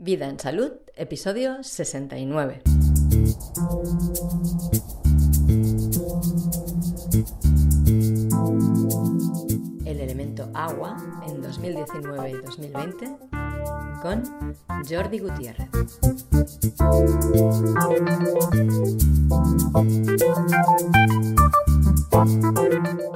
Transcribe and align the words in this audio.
Vida 0.00 0.28
en 0.28 0.38
Salud, 0.38 0.70
episodio 0.94 1.60
69. 1.60 2.62
El 9.84 10.00
elemento 10.00 10.48
agua 10.54 10.96
en 11.26 11.42
2019 11.42 12.30
y 12.30 12.34
2020 12.34 13.16
con 14.00 14.22
Jordi 14.88 15.18
Gutiérrez. 15.18 15.68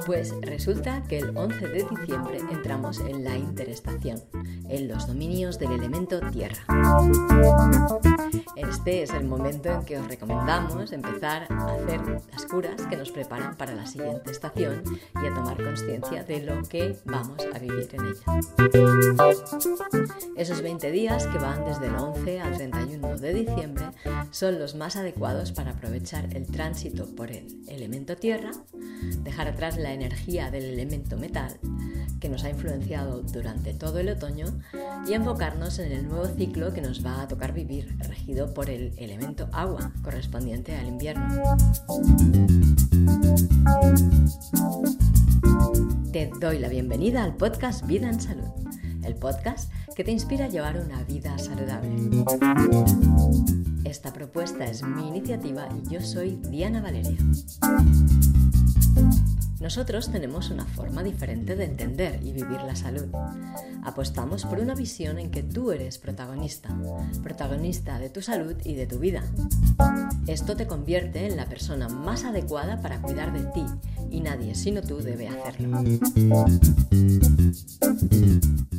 Pues 0.05 0.33
resulta 0.41 1.03
que 1.03 1.19
el 1.19 1.35
11 1.35 1.67
de 1.67 1.83
diciembre 1.83 2.39
entramos 2.51 2.99
en 2.99 3.23
la 3.23 3.35
interestación, 3.35 4.21
en 4.69 4.87
los 4.87 5.07
dominios 5.07 5.59
del 5.59 5.71
elemento 5.71 6.19
tierra. 6.31 6.63
Este 8.55 9.01
es 9.01 9.11
el 9.11 9.25
momento 9.25 9.69
en 9.69 9.83
que 9.83 9.97
os 9.97 10.07
recomendamos 10.07 10.91
empezar 10.91 11.47
a 11.49 11.73
hacer 11.73 12.01
las 12.31 12.45
curas 12.45 12.81
que 12.87 12.95
nos 12.95 13.11
preparan 13.11 13.55
para 13.57 13.73
la 13.73 13.87
siguiente 13.87 14.29
estación 14.29 14.83
y 15.15 15.25
a 15.25 15.33
tomar 15.33 15.57
conciencia 15.61 16.23
de 16.23 16.43
lo 16.43 16.61
que 16.63 16.95
vamos 17.05 17.43
a 17.53 17.57
vivir 17.57 17.89
en 17.93 18.05
ella. 18.05 18.23
Esos 20.35 20.61
20 20.61 20.91
días 20.91 21.25
que 21.27 21.39
van 21.39 21.65
desde 21.65 21.87
el 21.87 21.95
11 21.95 22.41
al 22.41 22.57
31 22.57 23.17
de 23.17 23.33
diciembre 23.33 23.85
son 24.29 24.59
los 24.59 24.75
más 24.75 24.95
adecuados 24.97 25.51
para 25.51 25.71
aprovechar 25.71 26.35
el 26.35 26.45
tránsito 26.45 27.07
por 27.15 27.31
el 27.31 27.47
elemento 27.67 28.15
tierra, 28.15 28.51
dejar 29.23 29.47
atrás 29.47 29.77
la 29.77 29.93
energía 29.93 30.51
del 30.51 30.65
elemento 30.65 31.17
metal 31.17 31.59
que 32.23 32.29
nos 32.29 32.45
ha 32.45 32.49
influenciado 32.49 33.21
durante 33.21 33.73
todo 33.73 33.99
el 33.99 34.07
otoño 34.07 34.45
y 35.05 35.11
enfocarnos 35.11 35.77
en 35.79 35.91
el 35.91 36.07
nuevo 36.07 36.25
ciclo 36.27 36.71
que 36.71 36.79
nos 36.79 37.05
va 37.05 37.21
a 37.21 37.27
tocar 37.27 37.51
vivir, 37.51 37.97
regido 37.99 38.42
por 38.51 38.69
el 38.69 38.93
elemento 38.97 39.47
agua 39.53 39.91
correspondiente 40.01 40.75
al 40.75 40.87
invierno. 40.87 41.57
Te 46.11 46.31
doy 46.39 46.59
la 46.59 46.67
bienvenida 46.67 47.23
al 47.23 47.35
podcast 47.35 47.85
Vida 47.85 48.09
en 48.09 48.19
Salud, 48.19 48.49
el 49.05 49.15
podcast 49.15 49.71
que 49.95 50.03
te 50.03 50.11
inspira 50.11 50.45
a 50.45 50.49
llevar 50.49 50.79
una 50.79 51.03
vida 51.03 51.37
saludable. 51.37 51.89
Esta 53.83 54.13
propuesta 54.13 54.65
es 54.65 54.83
mi 54.83 55.07
iniciativa 55.07 55.67
y 55.83 55.89
yo 55.89 56.01
soy 56.01 56.39
Diana 56.49 56.81
Valeria. 56.81 57.17
Nosotros 59.63 60.11
tenemos 60.11 60.49
una 60.49 60.65
forma 60.65 61.03
diferente 61.03 61.55
de 61.55 61.63
entender 61.63 62.19
y 62.21 62.33
vivir 62.33 62.61
la 62.63 62.75
salud. 62.75 63.05
Apostamos 63.83 64.45
por 64.45 64.59
una 64.59 64.75
visión 64.75 65.19
en 65.19 65.31
que 65.31 65.41
tú 65.41 65.71
eres 65.71 65.99
protagonista, 65.99 66.69
protagonista 67.23 67.97
de 67.97 68.09
tu 68.09 68.21
salud 68.21 68.55
y 68.65 68.75
de 68.75 68.87
tu 68.87 68.99
vida. 68.99 69.23
Esto 70.27 70.57
te 70.57 70.67
convierte 70.67 71.27
en 71.27 71.37
la 71.37 71.45
persona 71.45 71.87
más 71.87 72.25
adecuada 72.25 72.81
para 72.81 73.01
cuidar 73.01 73.31
de 73.31 73.45
ti 73.51 73.65
y 74.11 74.19
nadie 74.19 74.53
sino 74.53 74.81
tú 74.81 74.97
debe 74.97 75.29
hacerlo. 75.29 75.81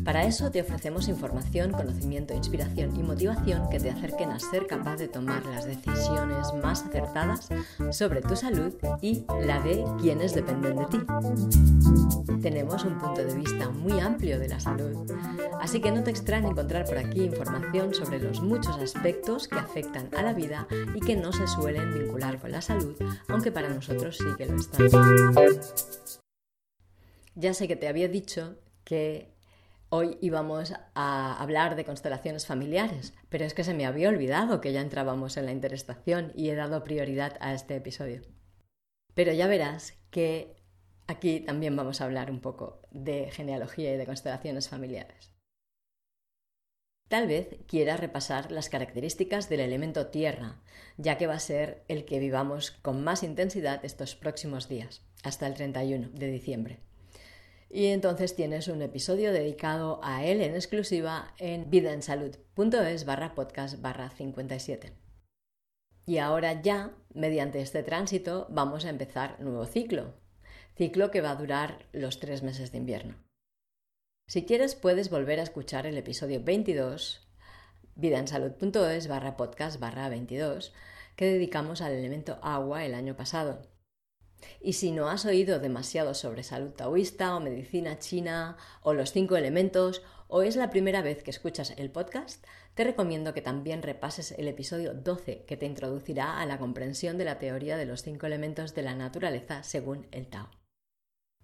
Para 0.04 0.24
eso 0.24 0.50
te 0.50 0.60
ofrecemos 0.60 1.08
información, 1.08 1.72
conocimiento, 1.72 2.34
inspiración 2.34 2.94
y 2.94 3.02
motivación 3.02 3.68
que 3.70 3.80
te 3.80 3.90
acerquen 3.90 4.30
a 4.30 4.38
ser 4.38 4.66
capaz 4.66 4.96
de 4.96 5.08
tomar 5.08 5.44
las 5.46 5.64
decisiones 5.64 6.52
más 6.62 6.82
acertadas 6.82 7.48
sobre 7.90 8.20
tu 8.20 8.36
salud 8.36 8.74
y 9.00 9.24
la 9.46 9.60
de 9.60 9.84
quienes 10.00 10.34
dependen 10.34 10.76
de 10.76 10.86
ti. 10.86 10.98
Tenemos 12.42 12.84
un 12.84 12.98
punto 12.98 13.24
de 13.24 13.34
vista 13.34 13.70
muy 13.70 13.98
amplio 14.00 14.38
de 14.38 14.48
la 14.48 14.60
salud, 14.60 15.10
así 15.60 15.80
que 15.80 15.90
no 15.90 16.02
te 16.02 16.10
extrañe 16.10 16.48
encontrar 16.48 16.84
por 16.84 16.98
aquí 16.98 17.22
información 17.22 17.94
sobre 17.94 18.18
los 18.18 18.42
muchos 18.42 18.76
aspectos 18.76 19.48
que 19.48 19.58
afectan 19.58 20.10
a 20.14 20.22
la 20.22 20.34
vida 20.34 20.66
y 20.94 21.00
que 21.00 21.16
no 21.16 21.32
se 21.32 21.46
suelen 21.46 21.94
vincular 21.94 22.38
con 22.38 22.52
la 22.52 22.60
salud, 22.60 22.94
aunque 23.28 23.50
para 23.50 23.70
nosotros 23.70 24.18
sí 24.18 24.26
que 24.36 24.46
lo 24.46 24.56
están. 24.56 24.88
Ya 27.34 27.54
sé 27.54 27.68
que 27.68 27.76
te 27.76 27.88
había 27.88 28.08
dicho 28.08 28.58
que 28.84 29.34
Hoy 29.96 30.18
íbamos 30.20 30.72
a 30.96 31.40
hablar 31.40 31.76
de 31.76 31.84
constelaciones 31.84 32.46
familiares, 32.46 33.14
pero 33.28 33.44
es 33.44 33.54
que 33.54 33.62
se 33.62 33.74
me 33.74 33.86
había 33.86 34.08
olvidado 34.08 34.60
que 34.60 34.72
ya 34.72 34.80
entrábamos 34.80 35.36
en 35.36 35.46
la 35.46 35.52
interestación 35.52 36.32
y 36.34 36.50
he 36.50 36.56
dado 36.56 36.82
prioridad 36.82 37.36
a 37.38 37.54
este 37.54 37.76
episodio. 37.76 38.22
Pero 39.14 39.32
ya 39.32 39.46
verás 39.46 39.94
que 40.10 40.56
aquí 41.06 41.38
también 41.38 41.76
vamos 41.76 42.00
a 42.00 42.06
hablar 42.06 42.32
un 42.32 42.40
poco 42.40 42.82
de 42.90 43.30
genealogía 43.30 43.94
y 43.94 43.96
de 43.96 44.04
constelaciones 44.04 44.68
familiares. 44.68 45.30
Tal 47.08 47.28
vez 47.28 47.60
quieras 47.68 48.00
repasar 48.00 48.50
las 48.50 48.70
características 48.70 49.48
del 49.48 49.60
elemento 49.60 50.08
tierra, 50.08 50.60
ya 50.96 51.18
que 51.18 51.28
va 51.28 51.34
a 51.34 51.38
ser 51.38 51.84
el 51.86 52.04
que 52.04 52.18
vivamos 52.18 52.72
con 52.72 53.04
más 53.04 53.22
intensidad 53.22 53.84
estos 53.84 54.16
próximos 54.16 54.68
días, 54.68 55.02
hasta 55.22 55.46
el 55.46 55.54
31 55.54 56.08
de 56.14 56.26
diciembre. 56.32 56.80
Y 57.70 57.86
entonces 57.86 58.36
tienes 58.36 58.68
un 58.68 58.82
episodio 58.82 59.32
dedicado 59.32 60.00
a 60.02 60.24
él 60.24 60.40
en 60.40 60.54
exclusiva 60.54 61.34
en 61.38 61.70
vidaensalud.es 61.70 63.04
barra 63.04 63.34
podcast 63.34 63.80
barra 63.80 64.10
57. 64.10 64.92
Y 66.06 66.18
ahora 66.18 66.60
ya, 66.60 66.92
mediante 67.14 67.60
este 67.60 67.82
tránsito, 67.82 68.46
vamos 68.50 68.84
a 68.84 68.90
empezar 68.90 69.40
nuevo 69.40 69.64
ciclo. 69.66 70.14
Ciclo 70.76 71.10
que 71.10 71.20
va 71.20 71.30
a 71.30 71.36
durar 71.36 71.86
los 71.92 72.20
tres 72.20 72.42
meses 72.42 72.72
de 72.72 72.78
invierno. 72.78 73.16
Si 74.26 74.44
quieres, 74.44 74.74
puedes 74.74 75.10
volver 75.10 75.40
a 75.40 75.44
escuchar 75.44 75.86
el 75.86 75.96
episodio 75.96 76.42
22, 76.42 77.26
vidaensalud.es 77.94 79.08
barra 79.08 79.36
podcast 79.36 79.78
barra 79.78 80.08
22, 80.08 80.72
que 81.16 81.26
dedicamos 81.26 81.80
al 81.80 81.92
elemento 81.92 82.38
agua 82.42 82.84
el 82.84 82.94
año 82.94 83.16
pasado. 83.16 83.73
Y 84.60 84.74
si 84.74 84.90
no 84.90 85.08
has 85.08 85.24
oído 85.24 85.58
demasiado 85.58 86.14
sobre 86.14 86.42
salud 86.42 86.70
taoísta 86.70 87.36
o 87.36 87.40
medicina 87.40 87.98
china 87.98 88.56
o 88.82 88.92
los 88.92 89.12
cinco 89.12 89.36
elementos 89.36 90.02
o 90.28 90.42
es 90.42 90.56
la 90.56 90.70
primera 90.70 91.02
vez 91.02 91.22
que 91.22 91.30
escuchas 91.30 91.74
el 91.76 91.90
podcast, 91.90 92.44
te 92.74 92.84
recomiendo 92.84 93.34
que 93.34 93.42
también 93.42 93.82
repases 93.82 94.32
el 94.32 94.48
episodio 94.48 94.94
12 94.94 95.44
que 95.44 95.56
te 95.56 95.66
introducirá 95.66 96.40
a 96.40 96.46
la 96.46 96.58
comprensión 96.58 97.18
de 97.18 97.24
la 97.24 97.38
teoría 97.38 97.76
de 97.76 97.86
los 97.86 98.02
cinco 98.02 98.26
elementos 98.26 98.74
de 98.74 98.82
la 98.82 98.94
naturaleza 98.94 99.62
según 99.62 100.06
el 100.10 100.26
Tao. 100.26 100.50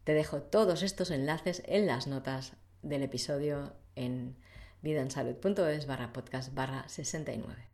Te 0.04 0.14
dejo 0.14 0.42
todos 0.42 0.82
estos 0.82 1.10
enlaces 1.10 1.62
en 1.66 1.86
las 1.86 2.06
notas 2.06 2.54
del 2.82 3.02
episodio 3.02 3.74
en 3.94 4.36
vidaensalud.es 4.82 5.86
barra 5.86 6.12
podcast 6.12 6.54
barra 6.54 6.88
69. 6.88 7.69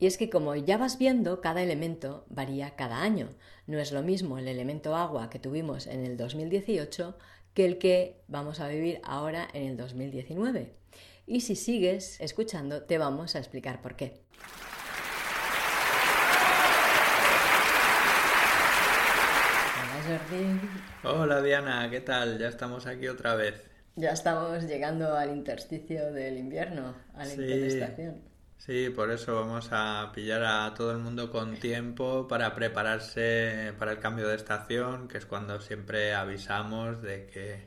Y 0.00 0.06
es 0.06 0.16
que 0.16 0.30
como 0.30 0.56
ya 0.56 0.78
vas 0.78 0.96
viendo, 0.96 1.42
cada 1.42 1.62
elemento 1.62 2.24
varía 2.30 2.74
cada 2.74 3.02
año. 3.02 3.28
No 3.66 3.78
es 3.78 3.92
lo 3.92 4.02
mismo 4.02 4.38
el 4.38 4.48
elemento 4.48 4.96
agua 4.96 5.28
que 5.28 5.38
tuvimos 5.38 5.86
en 5.86 6.06
el 6.06 6.16
2018 6.16 7.18
que 7.52 7.66
el 7.66 7.76
que 7.76 8.22
vamos 8.26 8.60
a 8.60 8.68
vivir 8.68 9.02
ahora 9.04 9.46
en 9.52 9.64
el 9.64 9.76
2019. 9.76 10.72
Y 11.26 11.42
si 11.42 11.54
sigues 11.54 12.18
escuchando, 12.18 12.82
te 12.84 12.96
vamos 12.96 13.36
a 13.36 13.40
explicar 13.40 13.82
por 13.82 13.94
qué. 13.94 14.22
Hola 19.76 20.18
Jordi. 20.18 20.60
Hola 21.04 21.42
Diana, 21.42 21.90
¿qué 21.90 22.00
tal? 22.00 22.38
Ya 22.38 22.48
estamos 22.48 22.86
aquí 22.86 23.06
otra 23.06 23.34
vez. 23.34 23.68
Ya 23.96 24.12
estamos 24.12 24.64
llegando 24.64 25.14
al 25.14 25.28
intersticio 25.28 26.10
del 26.10 26.38
invierno, 26.38 26.94
a 27.12 27.26
la 27.26 27.34
interestación. 27.34 28.29
Sí, 28.60 28.90
por 28.90 29.10
eso 29.10 29.34
vamos 29.34 29.70
a 29.72 30.12
pillar 30.14 30.44
a 30.44 30.72
todo 30.74 30.92
el 30.92 30.98
mundo 30.98 31.32
con 31.32 31.58
tiempo 31.58 32.28
para 32.28 32.54
prepararse 32.54 33.74
para 33.78 33.90
el 33.92 33.98
cambio 33.98 34.28
de 34.28 34.36
estación, 34.36 35.08
que 35.08 35.18
es 35.18 35.26
cuando 35.26 35.60
siempre 35.60 36.14
avisamos 36.14 37.02
de 37.02 37.26
que, 37.26 37.66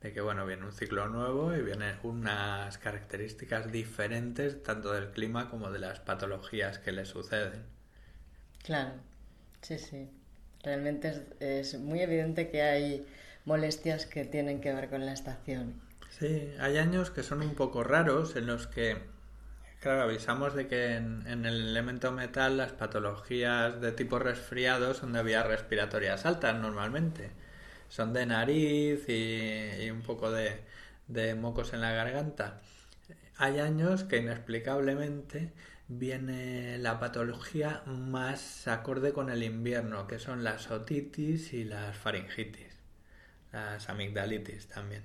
de 0.00 0.12
que 0.12 0.20
bueno, 0.22 0.46
viene 0.46 0.64
un 0.64 0.72
ciclo 0.72 1.08
nuevo 1.08 1.54
y 1.54 1.62
vienen 1.62 1.98
unas 2.04 2.78
características 2.78 3.70
diferentes 3.72 4.62
tanto 4.62 4.92
del 4.92 5.10
clima 5.10 5.50
como 5.50 5.70
de 5.70 5.80
las 5.80 6.00
patologías 6.00 6.78
que 6.78 6.92
le 6.92 7.04
suceden. 7.04 7.66
Claro, 8.62 8.92
sí, 9.62 9.78
sí. 9.78 10.08
Realmente 10.62 11.08
es, 11.40 11.72
es 11.74 11.80
muy 11.80 12.00
evidente 12.00 12.50
que 12.50 12.62
hay 12.62 13.06
molestias 13.44 14.06
que 14.06 14.24
tienen 14.24 14.60
que 14.60 14.72
ver 14.72 14.88
con 14.88 15.04
la 15.06 15.12
estación. 15.12 15.80
Sí, 16.10 16.52
hay 16.58 16.76
años 16.78 17.10
que 17.10 17.22
son 17.22 17.40
un 17.42 17.54
poco 17.54 17.82
raros 17.84 18.36
en 18.36 18.46
los 18.46 18.66
que 18.66 18.98
Claro, 19.80 20.02
avisamos 20.02 20.54
de 20.54 20.66
que 20.66 20.96
en, 20.96 21.24
el 21.26 21.68
elemento 21.68 22.10
metal 22.10 22.56
las 22.56 22.72
patologías 22.72 23.80
de 23.80 23.92
tipo 23.92 24.18
resfriado 24.18 24.92
son 24.92 25.12
de 25.12 25.22
vías 25.22 25.46
respiratorias 25.46 26.26
altas 26.26 26.56
normalmente. 26.60 27.30
Son 27.88 28.12
de 28.12 28.26
nariz 28.26 29.08
y, 29.08 29.88
un 29.90 30.02
poco 30.02 30.32
de, 30.32 30.60
de 31.06 31.34
mocos 31.36 31.72
en 31.74 31.80
la 31.80 31.92
garganta. 31.92 32.60
Hay 33.36 33.60
años 33.60 34.02
que 34.02 34.16
inexplicablemente 34.16 35.52
viene 35.86 36.76
la 36.78 36.98
patología 36.98 37.82
más 37.86 38.66
acorde 38.66 39.12
con 39.12 39.30
el 39.30 39.44
invierno, 39.44 40.08
que 40.08 40.18
son 40.18 40.42
las 40.42 40.72
otitis 40.72 41.52
y 41.52 41.62
las 41.62 41.96
faringitis, 41.96 42.76
las 43.52 43.88
amigdalitis 43.88 44.66
también. 44.66 45.04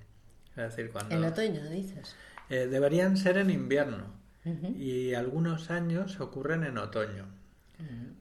Es 0.58 0.76
decir, 0.76 0.90
cuando... 0.92 1.16
En 1.16 1.24
otoño 1.24 1.64
dices. 1.70 2.16
eh, 2.50 2.68
deberían 2.68 3.18
ser 3.18 3.38
en 3.38 3.52
invierno 3.52 4.23
y 4.46 5.14
algunos 5.14 5.70
años 5.70 6.20
ocurren 6.20 6.64
en 6.64 6.78
otoño. 6.78 7.26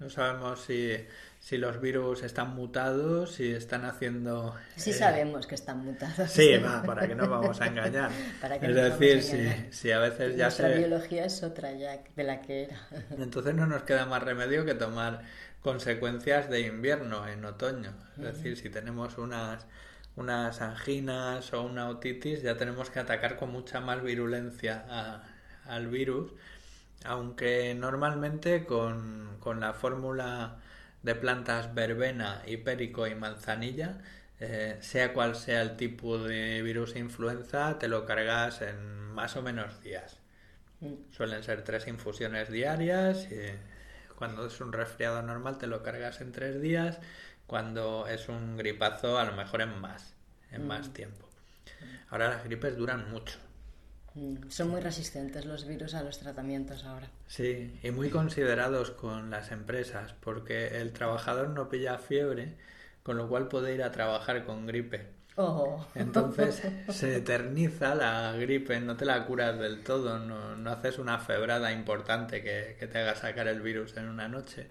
No 0.00 0.10
sabemos 0.10 0.60
si, 0.62 0.96
si, 1.38 1.56
los 1.56 1.80
virus 1.80 2.24
están 2.24 2.54
mutados, 2.56 3.34
si 3.34 3.52
están 3.52 3.84
haciendo... 3.84 4.56
Sí 4.74 4.90
eh, 4.90 4.94
sabemos 4.94 5.46
que 5.46 5.54
están 5.54 5.84
mutados. 5.84 6.30
Sí, 6.30 6.56
va, 6.56 6.82
para 6.82 7.06
que 7.06 7.14
no 7.14 7.28
vamos 7.28 7.60
a 7.60 7.68
engañar. 7.68 8.10
es 8.60 8.74
decir, 8.74 9.22
si, 9.22 9.48
si, 9.70 9.92
a 9.92 10.00
veces 10.00 10.36
ya 10.36 10.46
Nuestra 10.46 10.68
biología 10.70 11.24
es 11.24 11.44
otra 11.44 11.72
ya 11.72 12.02
de 12.16 12.24
la 12.24 12.40
que 12.40 12.64
era. 12.64 12.76
Entonces 13.18 13.54
no 13.54 13.66
nos 13.66 13.84
queda 13.84 14.04
más 14.06 14.22
remedio 14.22 14.64
que 14.64 14.74
tomar 14.74 15.22
consecuencias 15.60 16.50
de 16.50 16.62
invierno 16.62 17.28
en 17.28 17.44
otoño. 17.44 17.92
Es 18.16 18.24
decir, 18.24 18.56
si 18.56 18.68
tenemos 18.68 19.18
unas 19.18 19.66
unas 20.16 20.60
anginas 20.60 21.52
o 21.52 21.62
una 21.62 21.88
otitis, 21.88 22.42
ya 22.42 22.56
tenemos 22.56 22.90
que 22.90 22.98
atacar 22.98 23.36
con 23.36 23.50
mucha 23.50 23.80
más 23.80 24.02
virulencia 24.02 24.84
al 25.66 25.88
virus, 25.88 26.32
aunque 27.04 27.74
normalmente 27.74 28.64
con, 28.64 29.38
la 29.60 29.72
fórmula 29.72 30.58
de 31.02 31.14
plantas 31.14 31.74
verbena, 31.74 32.42
hipérico 32.46 33.06
y 33.06 33.14
manzanilla, 33.14 33.98
eh, 34.40 34.78
sea 34.80 35.12
cual 35.12 35.36
sea 35.36 35.62
el 35.62 35.76
tipo 35.76 36.18
de 36.18 36.62
virus 36.62 36.96
influenza, 36.96 37.78
te 37.78 37.88
lo 37.88 38.06
cargas 38.06 38.62
en 38.62 39.10
más 39.12 39.36
o 39.36 39.42
menos 39.42 39.82
días. 39.82 40.18
Mm. 40.80 40.94
Suelen 41.10 41.42
ser 41.42 41.62
tres 41.64 41.86
infusiones 41.86 42.50
diarias 42.50 43.28
y 43.30 43.40
cuando 44.16 44.46
es 44.46 44.60
un 44.60 44.72
resfriado 44.72 45.22
normal 45.22 45.58
te 45.58 45.66
lo 45.66 45.82
cargas 45.82 46.20
en 46.20 46.32
tres 46.32 46.60
días 46.60 46.98
cuando 47.46 48.06
es 48.06 48.28
un 48.28 48.56
gripazo 48.56 49.18
a 49.18 49.24
lo 49.24 49.32
mejor 49.32 49.62
en 49.62 49.80
más, 49.80 50.14
en 50.50 50.66
más 50.66 50.88
mm. 50.88 50.92
tiempo. 50.92 51.28
Ahora 52.10 52.28
las 52.28 52.44
gripes 52.44 52.76
duran 52.76 53.10
mucho. 53.10 53.38
Mm, 54.14 54.48
son 54.48 54.68
muy 54.68 54.80
resistentes 54.80 55.44
los 55.46 55.66
virus 55.66 55.94
a 55.94 56.02
los 56.02 56.18
tratamientos 56.18 56.84
ahora. 56.84 57.08
Sí, 57.26 57.78
y 57.82 57.90
muy 57.90 58.10
considerados 58.10 58.90
con 58.90 59.30
las 59.30 59.52
empresas, 59.52 60.14
porque 60.20 60.80
el 60.80 60.92
trabajador 60.92 61.48
no 61.50 61.68
pilla 61.68 61.98
fiebre, 61.98 62.54
con 63.02 63.16
lo 63.16 63.28
cual 63.28 63.48
puede 63.48 63.74
ir 63.74 63.82
a 63.82 63.92
trabajar 63.92 64.44
con 64.44 64.66
gripe. 64.66 65.06
Oh. 65.36 65.86
Entonces 65.94 66.62
se 66.90 67.16
eterniza 67.16 67.94
la 67.94 68.32
gripe, 68.32 68.80
no 68.80 68.96
te 68.96 69.04
la 69.06 69.24
curas 69.24 69.58
del 69.58 69.82
todo, 69.82 70.18
no, 70.18 70.56
no 70.56 70.70
haces 70.70 70.98
una 70.98 71.18
febrada 71.18 71.72
importante 71.72 72.42
que, 72.42 72.76
que, 72.78 72.86
te 72.86 72.98
haga 72.98 73.14
sacar 73.14 73.48
el 73.48 73.62
virus 73.62 73.96
en 73.96 74.08
una 74.08 74.28
noche 74.28 74.68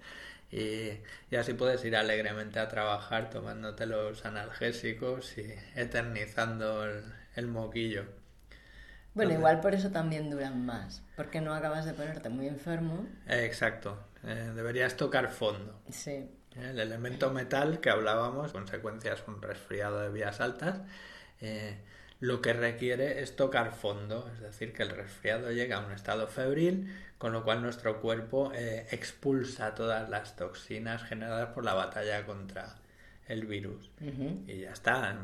y, 0.51 0.99
así 1.35 1.53
puedes 1.53 1.83
ir 1.85 1.95
alegremente 1.95 2.59
a 2.59 2.67
trabajar 2.67 3.29
tomándote 3.29 3.85
los 3.85 4.25
analgésicos 4.25 5.37
y 5.37 5.53
eternizando 5.75 6.85
el, 7.35 7.47
moquillo. 7.47 8.03
Bueno, 9.13 9.33
igual 9.33 9.59
por 9.59 9.75
eso 9.75 9.91
también 9.91 10.29
duran 10.29 10.65
más, 10.65 11.03
porque 11.15 11.41
no 11.41 11.53
acabas 11.53 11.85
de 11.85 11.93
ponerte 11.93 12.29
muy 12.29 12.47
enfermo. 12.47 13.05
exacto, 13.27 13.97
eh, 14.23 14.51
deberías 14.55 14.95
tocar 14.95 15.29
fondo. 15.29 15.81
Sí. 15.89 16.29
El 16.55 16.79
elemento 16.79 17.31
metal 17.31 17.79
que 17.79 17.89
hablábamos, 17.89 18.51
consecuencias 18.51 19.23
un 19.27 19.41
resfriado 19.41 20.01
de 20.01 20.09
vías 20.09 20.39
altas, 20.41 20.81
eh, 21.39 21.77
lo 22.19 22.41
que 22.41 22.53
requiere 22.53 23.21
es 23.21 23.35
tocar 23.35 23.71
fondo, 23.73 24.29
es 24.33 24.41
decir, 24.41 24.73
que 24.73 24.83
el 24.83 24.91
resfriado 24.91 25.51
llega 25.51 25.77
a 25.77 25.85
un 25.85 25.91
estado 25.91 26.27
febril, 26.27 26.93
con 27.17 27.33
lo 27.33 27.43
cual 27.43 27.61
nuestro 27.61 27.99
cuerpo 27.99 28.51
eh, 28.53 28.87
expulsa 28.91 29.75
todas 29.75 30.09
las 30.09 30.35
toxinas 30.35 31.03
generadas 31.03 31.49
por 31.49 31.65
la 31.65 31.73
batalla 31.73 32.25
contra 32.25 32.75
el 33.27 33.45
virus. 33.45 33.89
Y 34.47 34.61
ya 34.61 34.71
está. 34.71 35.17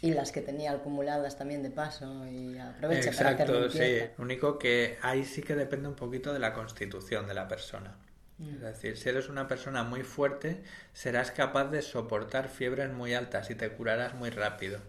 Y 0.00 0.12
las 0.12 0.30
que 0.30 0.40
tenía 0.40 0.72
acumuladas 0.72 1.36
también 1.36 1.62
de 1.62 1.70
paso 1.70 2.26
y 2.28 2.56
aprovecha 2.58 3.10
Exacto, 3.10 3.52
para 3.52 3.66
hacer 3.66 4.06
sí. 4.06 4.12
Lo 4.16 4.24
único 4.24 4.58
que 4.58 4.96
ahí 5.02 5.24
sí 5.24 5.42
que 5.42 5.56
depende 5.56 5.88
un 5.88 5.96
poquito 5.96 6.32
de 6.32 6.38
la 6.38 6.52
constitución 6.52 7.26
de 7.26 7.34
la 7.34 7.48
persona. 7.48 7.96
Mm. 8.38 8.54
Es 8.54 8.60
decir, 8.60 8.96
si 8.96 9.08
eres 9.08 9.28
una 9.28 9.48
persona 9.48 9.82
muy 9.82 10.02
fuerte, 10.02 10.62
serás 10.92 11.32
capaz 11.32 11.64
de 11.66 11.82
soportar 11.82 12.48
fiebres 12.48 12.92
muy 12.92 13.14
altas 13.14 13.50
y 13.50 13.56
te 13.56 13.68
curarás 13.70 14.14
muy 14.14 14.30
rápido 14.30 14.80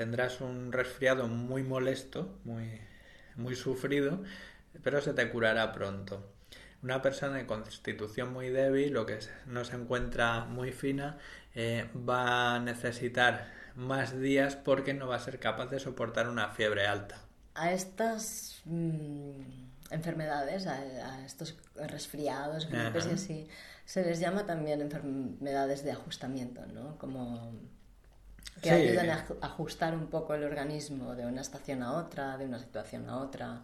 tendrás 0.00 0.40
un 0.40 0.72
resfriado 0.72 1.28
muy 1.28 1.62
molesto, 1.62 2.38
muy, 2.44 2.80
muy 3.36 3.54
sufrido, 3.54 4.22
pero 4.82 5.00
se 5.00 5.12
te 5.12 5.28
curará 5.30 5.72
pronto. 5.72 6.32
Una 6.82 7.02
persona 7.02 7.36
de 7.36 7.46
constitución 7.46 8.32
muy 8.32 8.48
débil 8.48 8.96
o 8.96 9.04
que 9.04 9.18
no 9.46 9.64
se 9.64 9.76
encuentra 9.76 10.44
muy 10.46 10.72
fina 10.72 11.18
eh, 11.54 11.86
va 11.94 12.54
a 12.54 12.60
necesitar 12.60 13.52
más 13.74 14.18
días 14.18 14.56
porque 14.56 14.94
no 14.94 15.08
va 15.08 15.16
a 15.16 15.20
ser 15.20 15.38
capaz 15.38 15.66
de 15.66 15.80
soportar 15.80 16.28
una 16.28 16.48
fiebre 16.48 16.86
alta. 16.86 17.20
A 17.54 17.72
estas 17.72 18.62
mm, 18.64 19.40
enfermedades, 19.90 20.66
a, 20.66 21.24
estos 21.24 21.56
resfriados, 21.74 22.68
gripes 22.68 23.06
y 23.06 23.10
así, 23.10 23.48
se 23.84 24.04
les 24.04 24.20
llama 24.20 24.46
también 24.46 24.80
enfermedades 24.80 25.82
de 25.84 25.92
ajustamiento, 25.92 26.64
¿no? 26.66 26.96
Como 26.98 27.52
que 28.62 28.70
ayudan 28.70 29.10
a 29.10 29.26
ajustar 29.40 29.94
un 29.94 30.06
poco 30.08 30.34
el 30.34 30.44
organismo 30.44 31.14
de 31.14 31.26
una 31.26 31.40
estación 31.40 31.82
a 31.82 31.92
otra, 31.92 32.36
de 32.36 32.44
una 32.44 32.58
situación 32.58 33.08
a 33.08 33.18
otra, 33.18 33.62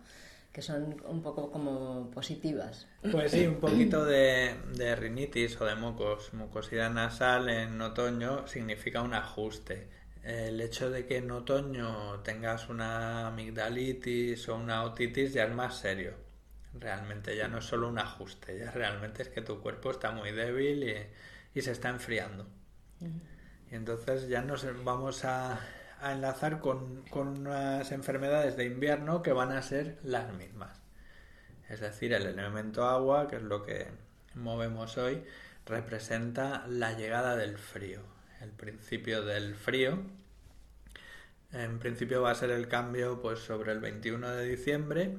que 0.52 0.62
son 0.62 0.96
un 1.06 1.22
poco 1.22 1.50
como 1.50 2.10
positivas. 2.10 2.86
Pues 3.12 3.32
sí, 3.32 3.46
un 3.46 3.56
poquito 3.60 4.04
de, 4.04 4.54
de 4.74 4.96
rinitis 4.96 5.60
o 5.60 5.64
de 5.64 5.74
mocos, 5.74 6.32
mucosidad 6.32 6.90
nasal 6.90 7.48
en 7.48 7.80
otoño 7.80 8.46
significa 8.48 9.02
un 9.02 9.14
ajuste. 9.14 9.88
El 10.26 10.60
hecho 10.60 10.90
de 10.90 11.06
que 11.06 11.18
en 11.18 11.30
otoño 11.30 12.20
tengas 12.24 12.68
una 12.68 13.28
amigdalitis 13.28 14.48
o 14.48 14.56
una 14.56 14.82
otitis 14.82 15.32
ya 15.32 15.44
es 15.44 15.54
más 15.54 15.78
serio. 15.78 16.14
Realmente 16.74 17.36
ya 17.36 17.46
no 17.46 17.58
es 17.58 17.64
solo 17.64 17.88
un 17.88 17.98
ajuste, 17.98 18.58
ya 18.58 18.72
realmente 18.72 19.22
es 19.22 19.28
que 19.28 19.40
tu 19.40 19.60
cuerpo 19.60 19.92
está 19.92 20.10
muy 20.10 20.32
débil 20.32 20.82
y, 20.82 21.58
y 21.58 21.62
se 21.62 21.70
está 21.70 21.90
enfriando. 21.90 22.44
Y 23.70 23.74
entonces 23.74 24.28
ya 24.28 24.42
nos 24.42 24.66
vamos 24.84 25.24
a, 25.24 25.60
enlazar 26.02 26.60
con, 26.60 27.04
unas 27.12 27.90
enfermedades 27.92 28.56
de 28.56 28.66
invierno 28.66 29.22
que 29.22 29.32
van 29.32 29.52
a 29.52 29.62
ser 29.62 29.98
las 30.02 30.32
mismas. 30.34 30.82
Es 31.68 31.80
decir, 31.80 32.12
el 32.12 32.26
elemento 32.26 32.84
agua, 32.84 33.26
que 33.28 33.36
es 33.36 33.42
lo 33.42 33.64
que 33.64 33.88
movemos 34.34 34.98
hoy, 34.98 35.24
representa 35.64 36.66
la 36.68 36.92
llegada 36.92 37.36
del 37.36 37.58
frío, 37.58 38.00
el 38.40 38.50
principio 38.50 39.24
del 39.24 39.54
frío. 39.54 39.98
En 41.56 41.78
principio 41.78 42.20
va 42.20 42.32
a 42.32 42.34
ser 42.34 42.50
el 42.50 42.68
cambio 42.68 43.22
pues 43.22 43.38
sobre 43.38 43.72
el 43.72 43.80
21 43.80 44.30
de 44.32 44.44
diciembre, 44.44 45.16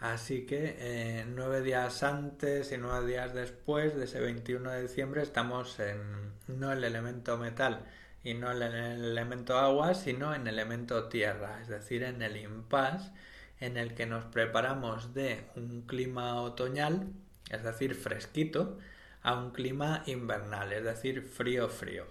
así 0.00 0.44
que 0.44 0.76
eh, 0.78 1.24
nueve 1.26 1.62
días 1.62 2.02
antes 2.02 2.70
y 2.72 2.76
nueve 2.76 3.06
días 3.06 3.32
después 3.32 3.96
de 3.96 4.04
ese 4.04 4.20
21 4.20 4.70
de 4.70 4.82
diciembre 4.82 5.22
estamos 5.22 5.80
en 5.80 6.34
no 6.46 6.72
el 6.72 6.84
elemento 6.84 7.38
metal 7.38 7.86
y 8.22 8.34
no 8.34 8.52
en 8.52 8.62
el 8.62 9.02
elemento 9.02 9.56
agua, 9.56 9.94
sino 9.94 10.34
en 10.34 10.42
el 10.42 10.58
elemento 10.58 11.08
tierra, 11.08 11.62
es 11.62 11.68
decir, 11.68 12.02
en 12.02 12.20
el 12.20 12.36
impasse 12.36 13.10
en 13.58 13.78
el 13.78 13.94
que 13.94 14.04
nos 14.04 14.26
preparamos 14.26 15.14
de 15.14 15.46
un 15.56 15.86
clima 15.86 16.42
otoñal, 16.42 17.06
es 17.48 17.62
decir, 17.62 17.94
fresquito, 17.94 18.78
a 19.22 19.38
un 19.38 19.52
clima 19.52 20.02
invernal, 20.04 20.70
es 20.74 20.84
decir, 20.84 21.22
frío 21.22 21.70
frío. 21.70 22.04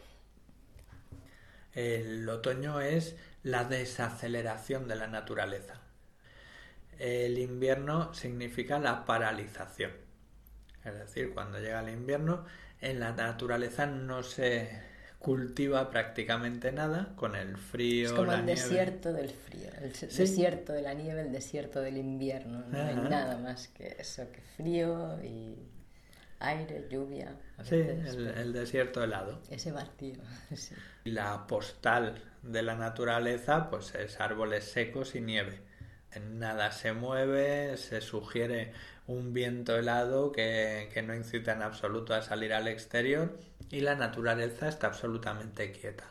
El 1.74 2.28
otoño 2.28 2.82
es 2.82 3.16
la 3.44 3.64
desaceleración 3.64 4.88
de 4.88 4.96
la 4.96 5.08
naturaleza. 5.08 5.82
El 7.00 7.38
invierno 7.38 8.14
significa 8.14 8.80
la 8.80 9.06
paralización. 9.06 9.92
Es 10.86 10.94
decir, 10.94 11.34
cuando 11.34 11.60
llega 11.60 11.82
el 11.82 11.90
invierno 11.90 12.46
en 12.80 13.00
la 13.00 13.12
naturaleza 13.12 13.86
no 13.86 14.24
se 14.24 14.70
cultiva 15.20 15.92
prácticamente 15.92 16.72
nada 16.72 17.14
con 17.16 17.36
el 17.36 17.56
frío. 17.58 18.08
Es 18.08 18.14
como 18.14 18.34
el 18.34 18.46
desierto 18.46 19.14
del 19.14 19.30
frío, 19.30 19.70
el 19.80 19.92
desierto 19.92 20.74
de 20.74 20.82
la 20.82 20.94
nieve, 20.96 21.22
el 21.22 21.32
desierto 21.32 21.80
del 21.82 21.98
invierno. 21.98 22.64
No 22.68 22.82
hay 22.82 22.96
nada 22.96 23.38
más 23.38 23.68
que 23.68 23.96
eso, 24.00 24.32
que 24.32 24.42
frío 24.42 25.20
y 25.24 25.71
aire, 26.42 26.88
lluvia. 26.90 27.36
sí, 27.64 27.76
el, 27.76 28.54
desierto 28.54 29.04
helado. 29.04 29.42
Ese 29.50 29.72
vacío. 29.72 30.22
Sí. 30.56 30.76
La 31.04 31.48
postal 31.48 32.24
de 32.44 32.62
la 32.62 32.76
naturaleza 32.76 33.70
pues 33.70 33.96
es 33.96 34.20
árboles 34.20 34.66
secos 34.66 35.16
y 35.16 35.22
nieve. 35.22 35.62
Nada 36.20 36.72
se 36.72 36.92
mueve, 36.92 37.78
se 37.78 38.02
sugiere 38.02 38.74
un 39.08 39.34
viento 39.34 39.78
helado 39.78 40.32
que, 40.32 41.04
no 41.06 41.16
incita 41.16 41.54
en 41.54 41.62
absoluto 41.62 42.14
a 42.14 42.22
salir 42.22 42.54
al 42.54 42.68
exterior 42.68 43.40
y 43.70 43.82
la 43.82 43.96
naturaleza 43.96 44.68
está 44.68 44.88
absolutamente 44.88 45.72
quieta. 45.72 46.06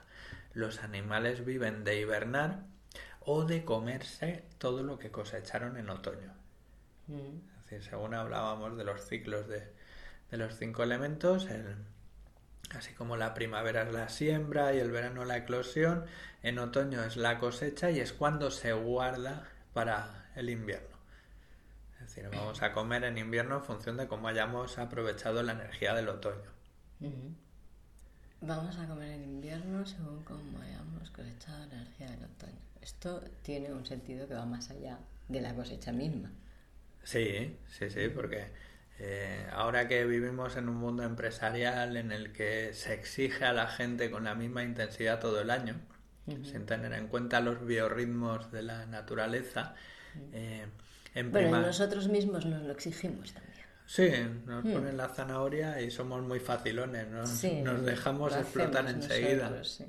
Los 0.52 0.82
animales 0.82 1.44
viven 1.44 1.84
de 1.84 2.00
hibernar 2.00 2.64
o 3.20 3.44
de 3.44 3.64
comerse 3.64 4.44
todo 4.58 4.82
lo 4.82 4.98
que 4.98 5.10
cosecharon 5.10 5.76
en 5.76 5.90
otoño. 5.90 6.32
Mm. 7.06 7.36
Es 7.58 7.70
decir, 7.70 7.90
según 7.90 8.14
hablábamos 8.14 8.76
de 8.76 8.84
los 8.84 9.06
ciclos 9.06 9.46
de, 9.48 9.79
los 10.36 10.56
cinco 10.56 10.82
elementos, 10.82 11.48
así 12.70 12.92
como 12.94 13.16
la 13.16 13.34
primavera 13.34 13.82
es 13.82 13.92
la 13.92 14.08
siembra 14.08 14.74
y 14.74 14.78
el 14.78 14.90
verano 14.90 15.24
la 15.24 15.38
eclosión, 15.38 16.04
en 16.42 16.58
otoño 16.58 17.02
es 17.02 17.16
la 17.16 17.38
cosecha 17.38 17.90
y 17.90 18.00
es 18.00 18.12
cuando 18.12 18.50
se 18.50 18.72
guarda 18.72 19.48
para 19.72 20.30
el 20.36 20.50
invierno. 20.50 20.96
Es 21.94 22.14
decir, 22.14 22.30
vamos 22.30 22.62
a 22.62 22.72
comer 22.72 23.04
en 23.04 23.18
invierno 23.18 23.56
en 23.56 23.62
función 23.62 23.96
de 23.96 24.08
cómo 24.08 24.28
hayamos 24.28 24.78
aprovechado 24.78 25.42
la 25.42 25.52
energía 25.52 25.94
del 25.94 26.08
otoño. 26.08 26.50
Vamos 28.40 28.78
a 28.78 28.88
comer 28.88 29.12
en 29.12 29.24
invierno 29.24 29.84
según 29.84 30.22
cómo 30.24 30.60
hayamos 30.62 31.10
cosechado 31.10 31.66
la 31.66 31.74
energía 31.74 32.10
del 32.10 32.24
otoño. 32.24 32.58
Esto 32.80 33.22
tiene 33.42 33.72
un 33.72 33.84
sentido 33.84 34.26
que 34.26 34.34
va 34.34 34.46
más 34.46 34.70
allá 34.70 34.98
de 35.28 35.40
la 35.42 35.54
cosecha 35.54 35.92
misma. 35.92 36.30
Sí, 37.04 37.58
sí, 37.68 37.90
sí, 37.90 38.08
porque 38.08 38.46
eh, 39.02 39.46
ahora 39.52 39.88
que 39.88 40.04
vivimos 40.04 40.56
en 40.56 40.68
un 40.68 40.76
mundo 40.76 41.02
empresarial 41.04 41.96
en 41.96 42.12
el 42.12 42.32
que 42.32 42.74
se 42.74 42.92
exige 42.92 43.46
a 43.46 43.54
la 43.54 43.66
gente 43.66 44.10
con 44.10 44.24
la 44.24 44.34
misma 44.34 44.62
intensidad 44.62 45.20
todo 45.20 45.40
el 45.40 45.50
año, 45.50 45.76
sin 46.26 46.66
tener 46.66 46.92
en 46.92 47.08
cuenta 47.08 47.40
los 47.40 47.64
biorritmos 47.64 48.52
de 48.52 48.62
la 48.62 48.84
naturaleza, 48.84 49.74
eh, 50.32 50.66
en 51.14 51.32
bueno, 51.32 51.62
nosotros 51.62 52.08
mismos 52.08 52.44
nos 52.44 52.62
lo 52.62 52.72
exigimos 52.72 53.32
también. 53.32 53.50
Sí, 53.86 54.10
nos 54.46 54.64
hmm. 54.64 54.72
ponen 54.72 54.96
la 54.98 55.08
zanahoria 55.08 55.80
y 55.80 55.90
somos 55.90 56.22
muy 56.22 56.38
facilones, 56.38 57.08
nos, 57.08 57.42
nos 57.64 57.84
dejamos 57.84 58.36
explotar 58.36 58.86
enseguida. 58.86 59.64
sí. 59.64 59.86